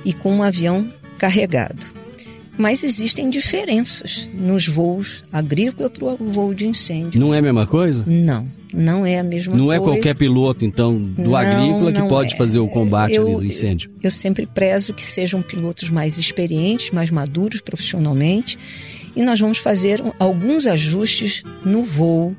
e 0.04 0.12
com 0.12 0.32
um 0.32 0.42
avião 0.42 0.92
carregado. 1.18 1.97
Mas 2.58 2.82
existem 2.82 3.30
diferenças 3.30 4.28
nos 4.34 4.66
voos 4.66 5.22
agrícola 5.32 5.88
para 5.88 6.04
o 6.04 6.30
voo 6.30 6.52
de 6.52 6.66
incêndio. 6.66 7.20
Não 7.20 7.32
é 7.32 7.38
a 7.38 7.42
mesma 7.42 7.66
coisa? 7.66 8.04
Não, 8.04 8.48
não 8.74 9.06
é 9.06 9.20
a 9.20 9.22
mesma 9.22 9.56
não 9.56 9.66
coisa. 9.66 9.80
Não 9.80 9.92
é 9.92 9.92
qualquer 9.92 10.14
piloto, 10.16 10.64
então, 10.64 11.00
do 11.00 11.22
não, 11.22 11.36
agrícola 11.36 11.92
que 11.92 12.08
pode 12.08 12.34
é. 12.34 12.36
fazer 12.36 12.58
o 12.58 12.66
combate 12.66 13.14
eu, 13.14 13.38
do 13.38 13.46
incêndio? 13.46 13.90
Eu 14.02 14.10
sempre 14.10 14.44
prezo 14.44 14.92
que 14.92 15.02
sejam 15.02 15.40
pilotos 15.40 15.88
mais 15.88 16.18
experientes, 16.18 16.90
mais 16.90 17.10
maduros 17.10 17.60
profissionalmente. 17.60 18.58
E 19.14 19.22
nós 19.22 19.40
vamos 19.40 19.58
fazer 19.58 20.02
alguns 20.18 20.66
ajustes 20.66 21.42
no 21.64 21.84
voo 21.84 22.36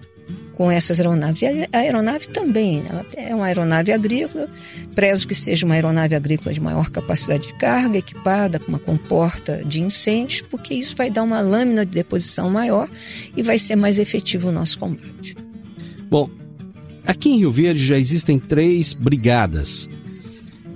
com 0.60 0.70
essas 0.70 1.00
aeronaves. 1.00 1.42
E 1.42 1.46
a 1.72 1.78
aeronave 1.78 2.28
também, 2.28 2.84
ela 2.90 3.06
é 3.16 3.34
uma 3.34 3.46
aeronave 3.46 3.94
agrícola, 3.94 4.50
prezo 4.94 5.26
que 5.26 5.34
seja 5.34 5.66
uma 5.66 5.74
aeronave 5.74 6.16
agrícola 6.16 6.54
de 6.54 6.60
maior 6.60 6.90
capacidade 6.90 7.48
de 7.48 7.54
carga, 7.54 7.98
equipada 7.98 8.60
com 8.60 8.68
uma 8.68 8.78
comporta 8.78 9.64
de 9.66 9.82
incêndios, 9.82 10.42
porque 10.42 10.74
isso 10.74 10.98
vai 10.98 11.10
dar 11.10 11.24
uma 11.24 11.40
lâmina 11.40 11.86
de 11.86 11.94
deposição 11.94 12.50
maior 12.50 12.90
e 13.38 13.42
vai 13.42 13.58
ser 13.58 13.78
mais 13.78 13.98
efetivo 13.98 14.50
o 14.50 14.52
nosso 14.52 14.78
combate. 14.78 15.38
Bom, 16.10 16.30
aqui 17.08 17.30
em 17.30 17.38
Rio 17.38 17.52
Verde 17.52 17.82
já 17.82 17.98
existem 17.98 18.38
três 18.38 18.94
brigadas. 18.94 19.88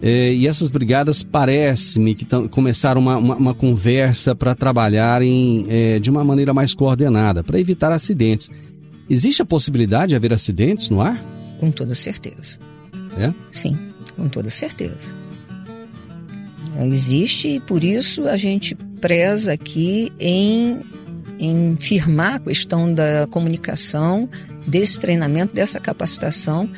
É, 0.01 0.33
e 0.33 0.47
essas 0.47 0.69
brigadas 0.69 1.23
parece-me 1.23 2.15
que 2.15 2.25
começaram 2.49 3.01
uma, 3.01 3.17
uma, 3.17 3.35
uma 3.35 3.53
conversa 3.53 4.33
para 4.33 4.55
trabalharem 4.55 5.65
é, 5.67 5.99
de 5.99 6.09
uma 6.09 6.23
maneira 6.23 6.53
mais 6.53 6.73
coordenada, 6.73 7.43
para 7.43 7.59
evitar 7.59 7.91
acidentes. 7.91 8.49
Existe 9.09 9.41
a 9.41 9.45
possibilidade 9.45 10.09
de 10.09 10.15
haver 10.15 10.33
acidentes 10.33 10.89
no 10.89 11.01
ar? 11.01 11.23
Com 11.59 11.71
toda 11.71 11.93
certeza. 11.93 12.59
É? 13.17 13.33
Sim, 13.51 13.77
com 14.15 14.27
toda 14.27 14.49
certeza. 14.49 15.13
Existe 16.81 17.49
e 17.49 17.59
por 17.59 17.83
isso 17.83 18.27
a 18.27 18.37
gente 18.37 18.75
preza 18.99 19.53
aqui 19.53 20.11
em, 20.19 20.81
em 21.39 21.75
firmar 21.77 22.35
a 22.35 22.39
questão 22.39 22.91
da 22.91 23.27
comunicação, 23.29 24.27
desse 24.65 24.99
treinamento, 24.99 25.53
dessa 25.53 25.79
capacitação, 25.79 26.69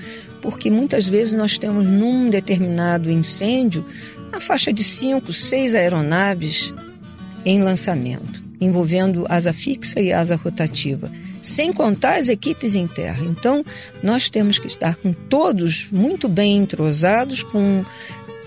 porque 0.41 0.69
muitas 0.69 1.07
vezes 1.07 1.33
nós 1.33 1.57
temos 1.57 1.85
num 1.85 2.29
determinado 2.29 3.09
incêndio 3.09 3.85
a 4.33 4.39
faixa 4.39 4.73
de 4.73 4.83
cinco, 4.83 5.31
seis 5.31 5.73
aeronaves 5.73 6.73
em 7.45 7.61
lançamento, 7.61 8.43
envolvendo 8.59 9.25
asa 9.29 9.53
fixa 9.53 9.99
e 9.99 10.11
asa 10.11 10.35
rotativa 10.35 11.11
sem 11.45 11.71
contar 11.71 12.15
as 12.15 12.27
equipes 12.27 12.73
em 12.73 12.87
terra. 12.87 13.23
Então, 13.23 13.63
nós 14.01 14.29
temos 14.29 14.57
que 14.57 14.65
estar 14.65 14.95
com 14.95 15.13
todos 15.13 15.87
muito 15.91 16.27
bem 16.27 16.57
entrosados, 16.57 17.43
com 17.43 17.85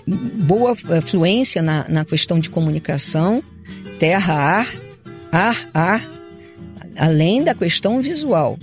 boa 0.05 0.75
eh, 0.89 1.01
fluência 1.01 1.61
na, 1.61 1.85
na 1.87 2.03
questão 2.03 2.39
de 2.39 2.49
comunicação, 2.49 3.41
terra-ar, 3.97 4.67
ar-ar, 5.31 6.09
além 6.97 7.41
da 7.41 7.55
questão 7.55 8.01
visual. 8.01 8.59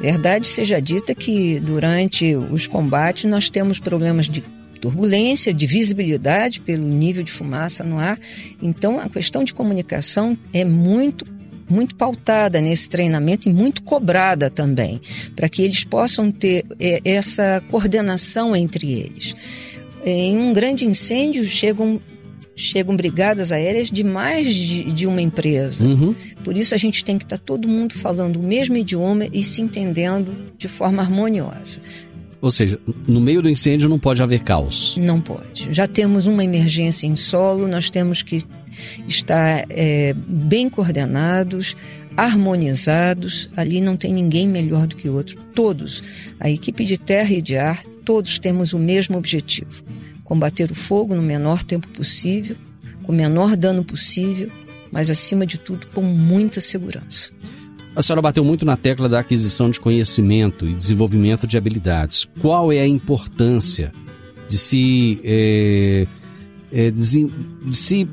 Verdade 0.00 0.46
seja 0.46 0.80
dita 0.80 1.14
que 1.14 1.58
durante 1.58 2.36
os 2.36 2.66
combates 2.66 3.24
nós 3.24 3.48
temos 3.48 3.80
problemas 3.80 4.28
de 4.28 4.42
turbulência, 4.78 5.52
de 5.52 5.66
visibilidade 5.66 6.60
pelo 6.60 6.86
nível 6.86 7.22
de 7.22 7.30
fumaça 7.30 7.84
no 7.84 7.98
ar. 7.98 8.18
Então 8.62 8.98
a 8.98 9.08
questão 9.08 9.44
de 9.44 9.52
comunicação 9.52 10.36
é 10.52 10.64
muito 10.64 11.26
muito 11.70 11.94
pautada 11.94 12.62
nesse 12.62 12.88
treinamento 12.88 13.46
e 13.46 13.52
muito 13.52 13.82
cobrada 13.82 14.48
também, 14.48 15.00
para 15.36 15.50
que 15.50 15.60
eles 15.60 15.84
possam 15.84 16.30
ter 16.30 16.64
é, 16.80 17.00
essa 17.04 17.62
coordenação 17.68 18.56
entre 18.56 18.90
eles. 18.90 19.36
Em 20.04 20.38
um 20.38 20.52
grande 20.54 20.86
incêndio 20.86 21.44
chegam 21.44 22.00
chegam 22.56 22.96
brigadas 22.96 23.52
aéreas 23.52 23.88
de 23.88 24.02
mais 24.02 24.52
de, 24.52 24.90
de 24.92 25.06
uma 25.06 25.22
empresa. 25.22 25.84
Uhum. 25.84 26.12
Por 26.42 26.56
isso 26.56 26.74
a 26.74 26.78
gente 26.78 27.04
tem 27.04 27.16
que 27.16 27.24
estar 27.24 27.38
tá 27.38 27.44
todo 27.44 27.68
mundo 27.68 27.94
falando 27.94 28.36
o 28.36 28.42
mesmo 28.42 28.76
idioma 28.76 29.28
e 29.32 29.44
se 29.44 29.62
entendendo 29.62 30.34
de 30.58 30.66
forma 30.66 31.00
harmoniosa. 31.00 31.80
Ou 32.40 32.52
seja, 32.52 32.78
no 33.06 33.20
meio 33.20 33.42
do 33.42 33.48
incêndio 33.48 33.88
não 33.88 33.98
pode 33.98 34.22
haver 34.22 34.40
caos. 34.40 34.96
Não 34.96 35.20
pode. 35.20 35.68
Já 35.72 35.88
temos 35.88 36.26
uma 36.26 36.44
emergência 36.44 37.06
em 37.06 37.16
solo, 37.16 37.66
nós 37.66 37.90
temos 37.90 38.22
que 38.22 38.40
estar 39.08 39.64
é, 39.70 40.14
bem 40.14 40.68
coordenados, 40.68 41.76
harmonizados. 42.16 43.48
Ali 43.56 43.80
não 43.80 43.96
tem 43.96 44.12
ninguém 44.12 44.46
melhor 44.46 44.86
do 44.86 44.94
que 44.94 45.08
o 45.08 45.14
outro. 45.14 45.36
Todos, 45.54 46.02
a 46.38 46.48
equipe 46.48 46.84
de 46.84 46.96
terra 46.96 47.32
e 47.32 47.42
de 47.42 47.56
ar, 47.56 47.82
todos 48.04 48.38
temos 48.38 48.72
o 48.72 48.78
mesmo 48.78 49.18
objetivo: 49.18 49.82
combater 50.22 50.70
o 50.70 50.74
fogo 50.76 51.16
no 51.16 51.22
menor 51.22 51.64
tempo 51.64 51.88
possível, 51.88 52.56
com 53.02 53.10
o 53.10 53.14
menor 53.14 53.56
dano 53.56 53.82
possível, 53.82 54.48
mas 54.92 55.10
acima 55.10 55.44
de 55.44 55.58
tudo 55.58 55.88
com 55.88 56.02
muita 56.02 56.60
segurança. 56.60 57.30
A 57.98 58.02
senhora 58.02 58.22
bateu 58.22 58.44
muito 58.44 58.64
na 58.64 58.76
tecla 58.76 59.08
da 59.08 59.18
aquisição 59.18 59.68
de 59.68 59.80
conhecimento 59.80 60.64
e 60.64 60.72
desenvolvimento 60.72 61.48
de 61.48 61.58
habilidades. 61.58 62.28
Qual 62.40 62.70
é 62.70 62.78
a 62.78 62.86
importância 62.86 63.90
de 64.48 64.56
se, 64.56 65.20
é, 65.24 66.06
é, 66.70 66.92
de, 66.92 67.24
de 67.24 67.76
se 67.76 68.08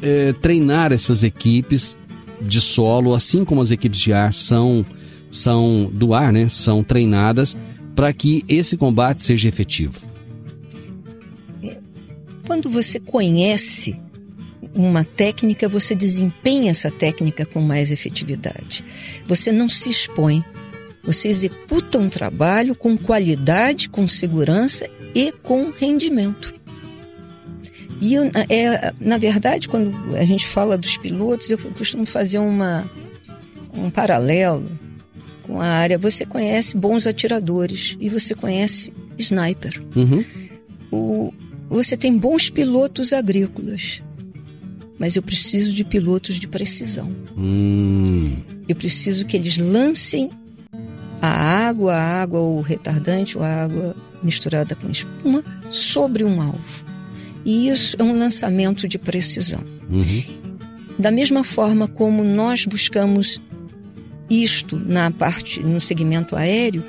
é, 0.00 0.32
treinar 0.34 0.92
essas 0.92 1.24
equipes 1.24 1.98
de 2.40 2.60
solo, 2.60 3.12
assim 3.12 3.44
como 3.44 3.60
as 3.60 3.72
equipes 3.72 3.98
de 3.98 4.12
ar 4.12 4.32
são, 4.32 4.86
são 5.28 5.90
do 5.92 6.14
ar, 6.14 6.32
né? 6.32 6.48
São 6.48 6.84
treinadas 6.84 7.58
para 7.96 8.12
que 8.12 8.44
esse 8.46 8.76
combate 8.76 9.24
seja 9.24 9.48
efetivo. 9.48 10.02
Quando 12.46 12.70
você 12.70 13.00
conhece 13.00 13.96
uma 14.74 15.04
técnica, 15.04 15.68
você 15.68 15.94
desempenha 15.94 16.70
essa 16.70 16.90
técnica 16.90 17.44
com 17.44 17.60
mais 17.60 17.90
efetividade. 17.90 18.84
Você 19.26 19.50
não 19.50 19.68
se 19.68 19.88
expõe. 19.88 20.44
Você 21.02 21.28
executa 21.28 21.98
um 21.98 22.08
trabalho 22.08 22.74
com 22.74 22.96
qualidade, 22.96 23.88
com 23.88 24.06
segurança 24.06 24.88
e 25.14 25.32
com 25.42 25.70
rendimento. 25.70 26.54
E 28.00 28.14
eu, 28.14 28.30
é, 28.48 28.92
na 28.98 29.18
verdade, 29.18 29.68
quando 29.68 30.16
a 30.16 30.24
gente 30.24 30.46
fala 30.46 30.78
dos 30.78 30.96
pilotos, 30.96 31.50
eu 31.50 31.58
costumo 31.58 32.06
fazer 32.06 32.38
uma, 32.38 32.90
um 33.74 33.90
paralelo 33.90 34.70
com 35.42 35.60
a 35.60 35.66
área. 35.66 35.98
Você 35.98 36.24
conhece 36.24 36.76
bons 36.76 37.06
atiradores 37.06 37.96
e 38.00 38.08
você 38.08 38.34
conhece 38.34 38.92
sniper. 39.18 39.82
Uhum. 39.94 40.24
O, 40.90 41.34
você 41.68 41.96
tem 41.96 42.16
bons 42.16 42.48
pilotos 42.48 43.12
agrícolas, 43.12 44.02
mas 45.00 45.16
eu 45.16 45.22
preciso 45.22 45.72
de 45.72 45.82
pilotos 45.82 46.36
de 46.36 46.46
precisão. 46.46 47.10
Hum. 47.34 48.36
Eu 48.68 48.76
preciso 48.76 49.24
que 49.24 49.34
eles 49.34 49.56
lancem 49.56 50.30
a 51.22 51.28
água, 51.28 51.94
a 51.94 52.22
água 52.22 52.38
ou 52.38 52.60
retardante, 52.60 53.38
ou 53.38 53.42
a 53.42 53.64
água 53.64 53.96
misturada 54.22 54.74
com 54.74 54.90
espuma 54.90 55.42
sobre 55.70 56.22
um 56.22 56.42
alvo. 56.42 56.84
E 57.46 57.70
isso 57.70 57.96
é 57.98 58.04
um 58.04 58.14
lançamento 58.14 58.86
de 58.86 58.98
precisão. 58.98 59.64
Uhum. 59.88 60.22
Da 60.98 61.10
mesma 61.10 61.42
forma 61.42 61.88
como 61.88 62.22
nós 62.22 62.66
buscamos 62.66 63.40
isto 64.28 64.76
na 64.76 65.10
parte, 65.10 65.60
no 65.60 65.80
segmento 65.80 66.36
aéreo, 66.36 66.84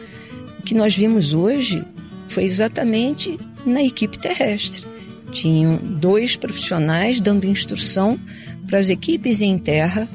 o 0.59 0.63
que 0.63 0.75
nós 0.75 0.93
vimos 0.93 1.33
hoje 1.33 1.81
foi 2.27 2.43
exatamente 2.43 3.39
na 3.65 3.81
equipe 3.81 4.19
terrestre. 4.19 4.90
Tinham 5.31 5.77
dois 5.77 6.35
profissionais 6.35 7.21
dando 7.21 7.45
instrução 7.45 8.19
para 8.67 8.79
as 8.79 8.89
equipes 8.89 9.41
em 9.41 9.57
terra 9.57 10.09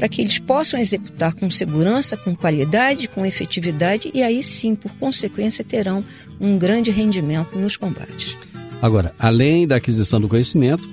para 0.00 0.08
que 0.08 0.22
eles 0.22 0.38
possam 0.38 0.80
executar 0.80 1.34
com 1.34 1.50
segurança, 1.50 2.16
com 2.16 2.34
qualidade, 2.34 3.06
com 3.06 3.26
efetividade 3.26 4.10
e 4.14 4.22
aí 4.22 4.42
sim, 4.42 4.74
por 4.74 4.90
consequência, 4.96 5.62
terão 5.62 6.02
um 6.40 6.56
grande 6.56 6.90
rendimento 6.90 7.58
nos 7.58 7.76
combates. 7.76 8.36
Agora, 8.80 9.14
além 9.18 9.68
da 9.68 9.76
aquisição 9.76 10.18
do 10.18 10.26
conhecimento 10.26 10.88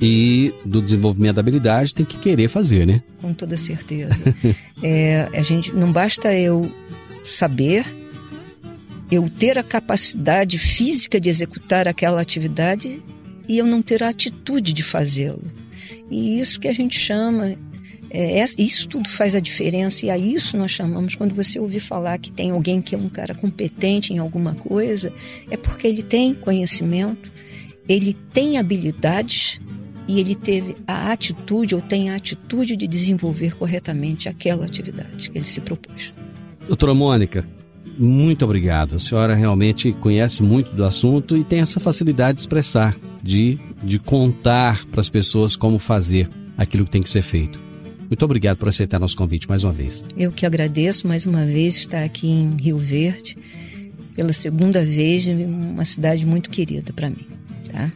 e 0.00 0.54
do 0.64 0.80
desenvolvimento 0.80 1.34
da 1.34 1.40
habilidade, 1.40 1.92
tem 1.92 2.06
que 2.06 2.18
querer 2.18 2.48
fazer, 2.48 2.86
né? 2.86 3.02
Com 3.20 3.32
toda 3.32 3.56
certeza. 3.56 4.14
é, 4.80 5.28
a 5.34 5.42
gente 5.42 5.72
não 5.74 5.90
basta 5.90 6.32
eu 6.32 6.70
saber, 7.24 7.84
eu 9.10 9.28
ter 9.30 9.58
a 9.58 9.62
capacidade 9.62 10.58
física 10.58 11.20
de 11.20 11.28
executar 11.28 11.86
aquela 11.86 12.20
atividade 12.20 13.02
e 13.48 13.58
eu 13.58 13.66
não 13.66 13.82
ter 13.82 14.02
a 14.02 14.08
atitude 14.08 14.72
de 14.72 14.82
fazê-lo. 14.82 15.44
E 16.10 16.38
isso 16.40 16.58
que 16.58 16.68
a 16.68 16.72
gente 16.72 16.98
chama 16.98 17.56
É, 18.08 18.42
isso 18.56 18.88
tudo 18.88 19.08
faz 19.08 19.34
a 19.34 19.40
diferença 19.40 20.06
e 20.06 20.10
a 20.10 20.16
isso 20.16 20.56
nós 20.56 20.70
chamamos, 20.70 21.16
quando 21.16 21.34
você 21.34 21.58
ouvir 21.58 21.80
falar 21.80 22.18
que 22.18 22.30
tem 22.30 22.50
alguém 22.52 22.80
que 22.80 22.94
é 22.94 22.98
um 22.98 23.08
cara 23.08 23.34
competente 23.34 24.14
em 24.14 24.18
alguma 24.18 24.54
coisa, 24.54 25.12
é 25.50 25.56
porque 25.56 25.88
ele 25.88 26.02
tem 26.02 26.32
conhecimento, 26.32 27.30
ele 27.88 28.14
tem 28.32 28.58
habilidades 28.58 29.60
e 30.08 30.20
ele 30.20 30.36
teve 30.36 30.76
a 30.86 31.10
atitude 31.12 31.74
ou 31.74 31.80
tem 31.82 32.10
a 32.10 32.14
atitude 32.14 32.76
de 32.76 32.86
desenvolver 32.86 33.56
corretamente 33.56 34.28
aquela 34.28 34.64
atividade 34.64 35.28
que 35.28 35.36
ele 35.36 35.44
se 35.44 35.60
propôs. 35.60 36.14
Doutora 36.66 36.94
Mônica, 36.94 37.44
muito 37.98 38.44
obrigado. 38.44 38.96
A 38.96 39.00
senhora 39.00 39.34
realmente 39.34 39.92
conhece 39.94 40.42
muito 40.42 40.74
do 40.74 40.84
assunto 40.84 41.36
e 41.36 41.44
tem 41.44 41.60
essa 41.60 41.80
facilidade 41.80 42.36
de 42.36 42.40
expressar, 42.42 42.96
de, 43.22 43.58
de 43.82 43.98
contar 43.98 44.84
para 44.86 45.00
as 45.00 45.08
pessoas 45.08 45.56
como 45.56 45.78
fazer 45.78 46.28
aquilo 46.56 46.84
que 46.84 46.90
tem 46.90 47.02
que 47.02 47.10
ser 47.10 47.22
feito. 47.22 47.60
Muito 48.08 48.24
obrigado 48.24 48.58
por 48.58 48.68
aceitar 48.68 49.00
nosso 49.00 49.16
convite 49.16 49.48
mais 49.48 49.64
uma 49.64 49.72
vez. 49.72 50.04
Eu 50.16 50.30
que 50.30 50.46
agradeço 50.46 51.08
mais 51.08 51.26
uma 51.26 51.44
vez 51.44 51.76
estar 51.76 52.04
aqui 52.04 52.28
em 52.28 52.56
Rio 52.56 52.78
Verde, 52.78 53.36
pela 54.14 54.32
segunda 54.32 54.82
vez, 54.84 55.26
uma 55.26 55.84
cidade 55.84 56.24
muito 56.24 56.48
querida 56.48 56.92
para 56.92 57.10
mim, 57.10 57.26
tá? 57.70 57.92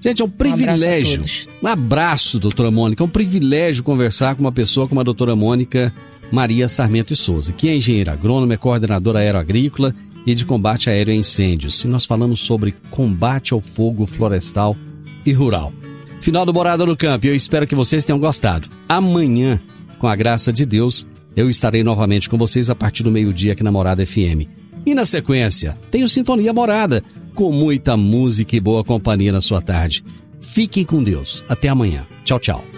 Gente, 0.00 0.22
é 0.22 0.24
um 0.24 0.30
privilégio. 0.30 1.20
Um 1.20 1.24
abraço, 1.24 1.48
um 1.60 1.66
abraço, 1.66 2.38
doutora 2.38 2.70
Mônica. 2.70 3.02
É 3.02 3.04
um 3.04 3.08
privilégio 3.08 3.82
conversar 3.82 4.36
com 4.36 4.42
uma 4.42 4.52
pessoa 4.52 4.86
como 4.86 5.00
a 5.00 5.04
doutora 5.04 5.34
Mônica 5.34 5.92
Maria 6.30 6.68
Sarmento 6.68 7.12
e 7.12 7.16
Souza, 7.16 7.52
que 7.52 7.68
é 7.68 7.74
engenheira 7.74 8.12
agrônoma, 8.12 8.54
é 8.54 8.56
coordenadora 8.56 9.20
aeroagrícola 9.20 9.94
e 10.26 10.34
de 10.34 10.44
combate 10.44 10.90
aéreo 10.90 11.12
a 11.12 11.16
incêndios. 11.16 11.84
E 11.84 11.88
nós 11.88 12.04
falamos 12.04 12.40
sobre 12.40 12.74
combate 12.90 13.52
ao 13.54 13.60
fogo 13.60 14.06
florestal 14.06 14.76
e 15.24 15.32
rural. 15.32 15.72
Final 16.20 16.44
do 16.44 16.52
Morada 16.52 16.84
no 16.84 16.96
Campo. 16.96 17.26
Eu 17.26 17.34
espero 17.34 17.66
que 17.66 17.74
vocês 17.74 18.04
tenham 18.04 18.18
gostado. 18.18 18.68
Amanhã, 18.88 19.58
com 19.98 20.06
a 20.06 20.16
graça 20.16 20.52
de 20.52 20.66
Deus, 20.66 21.06
eu 21.34 21.48
estarei 21.48 21.82
novamente 21.82 22.28
com 22.28 22.36
vocês 22.36 22.68
a 22.68 22.74
partir 22.74 23.02
do 23.02 23.10
meio-dia 23.10 23.52
aqui 23.52 23.62
na 23.62 23.72
Morada 23.72 24.04
FM. 24.04 24.48
E 24.84 24.94
na 24.94 25.06
sequência, 25.06 25.78
tenho 25.90 26.08
Sintonia 26.08 26.52
Morada, 26.52 27.02
com 27.34 27.52
muita 27.52 27.96
música 27.96 28.56
e 28.56 28.60
boa 28.60 28.82
companhia 28.82 29.32
na 29.32 29.40
sua 29.40 29.62
tarde. 29.62 30.04
Fiquem 30.40 30.84
com 30.84 31.02
Deus. 31.02 31.44
Até 31.48 31.68
amanhã. 31.68 32.06
Tchau, 32.24 32.40
tchau. 32.40 32.77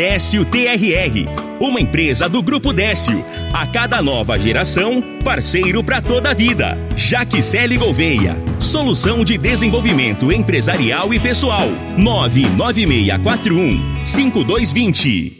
Décio 0.00 0.46
TRR, 0.46 1.28
uma 1.60 1.78
empresa 1.78 2.26
do 2.26 2.42
Grupo 2.42 2.72
Décio. 2.72 3.22
A 3.52 3.66
cada 3.66 4.00
nova 4.00 4.38
geração, 4.38 5.02
parceiro 5.22 5.84
para 5.84 6.00
toda 6.00 6.30
a 6.30 6.34
vida. 6.34 6.78
Jaquicele 6.96 7.76
Gouveia, 7.76 8.34
solução 8.58 9.22
de 9.22 9.36
desenvolvimento 9.36 10.32
empresarial 10.32 11.12
e 11.12 11.20
pessoal. 11.20 11.68
99641 11.98 14.06
5220. 14.06 15.39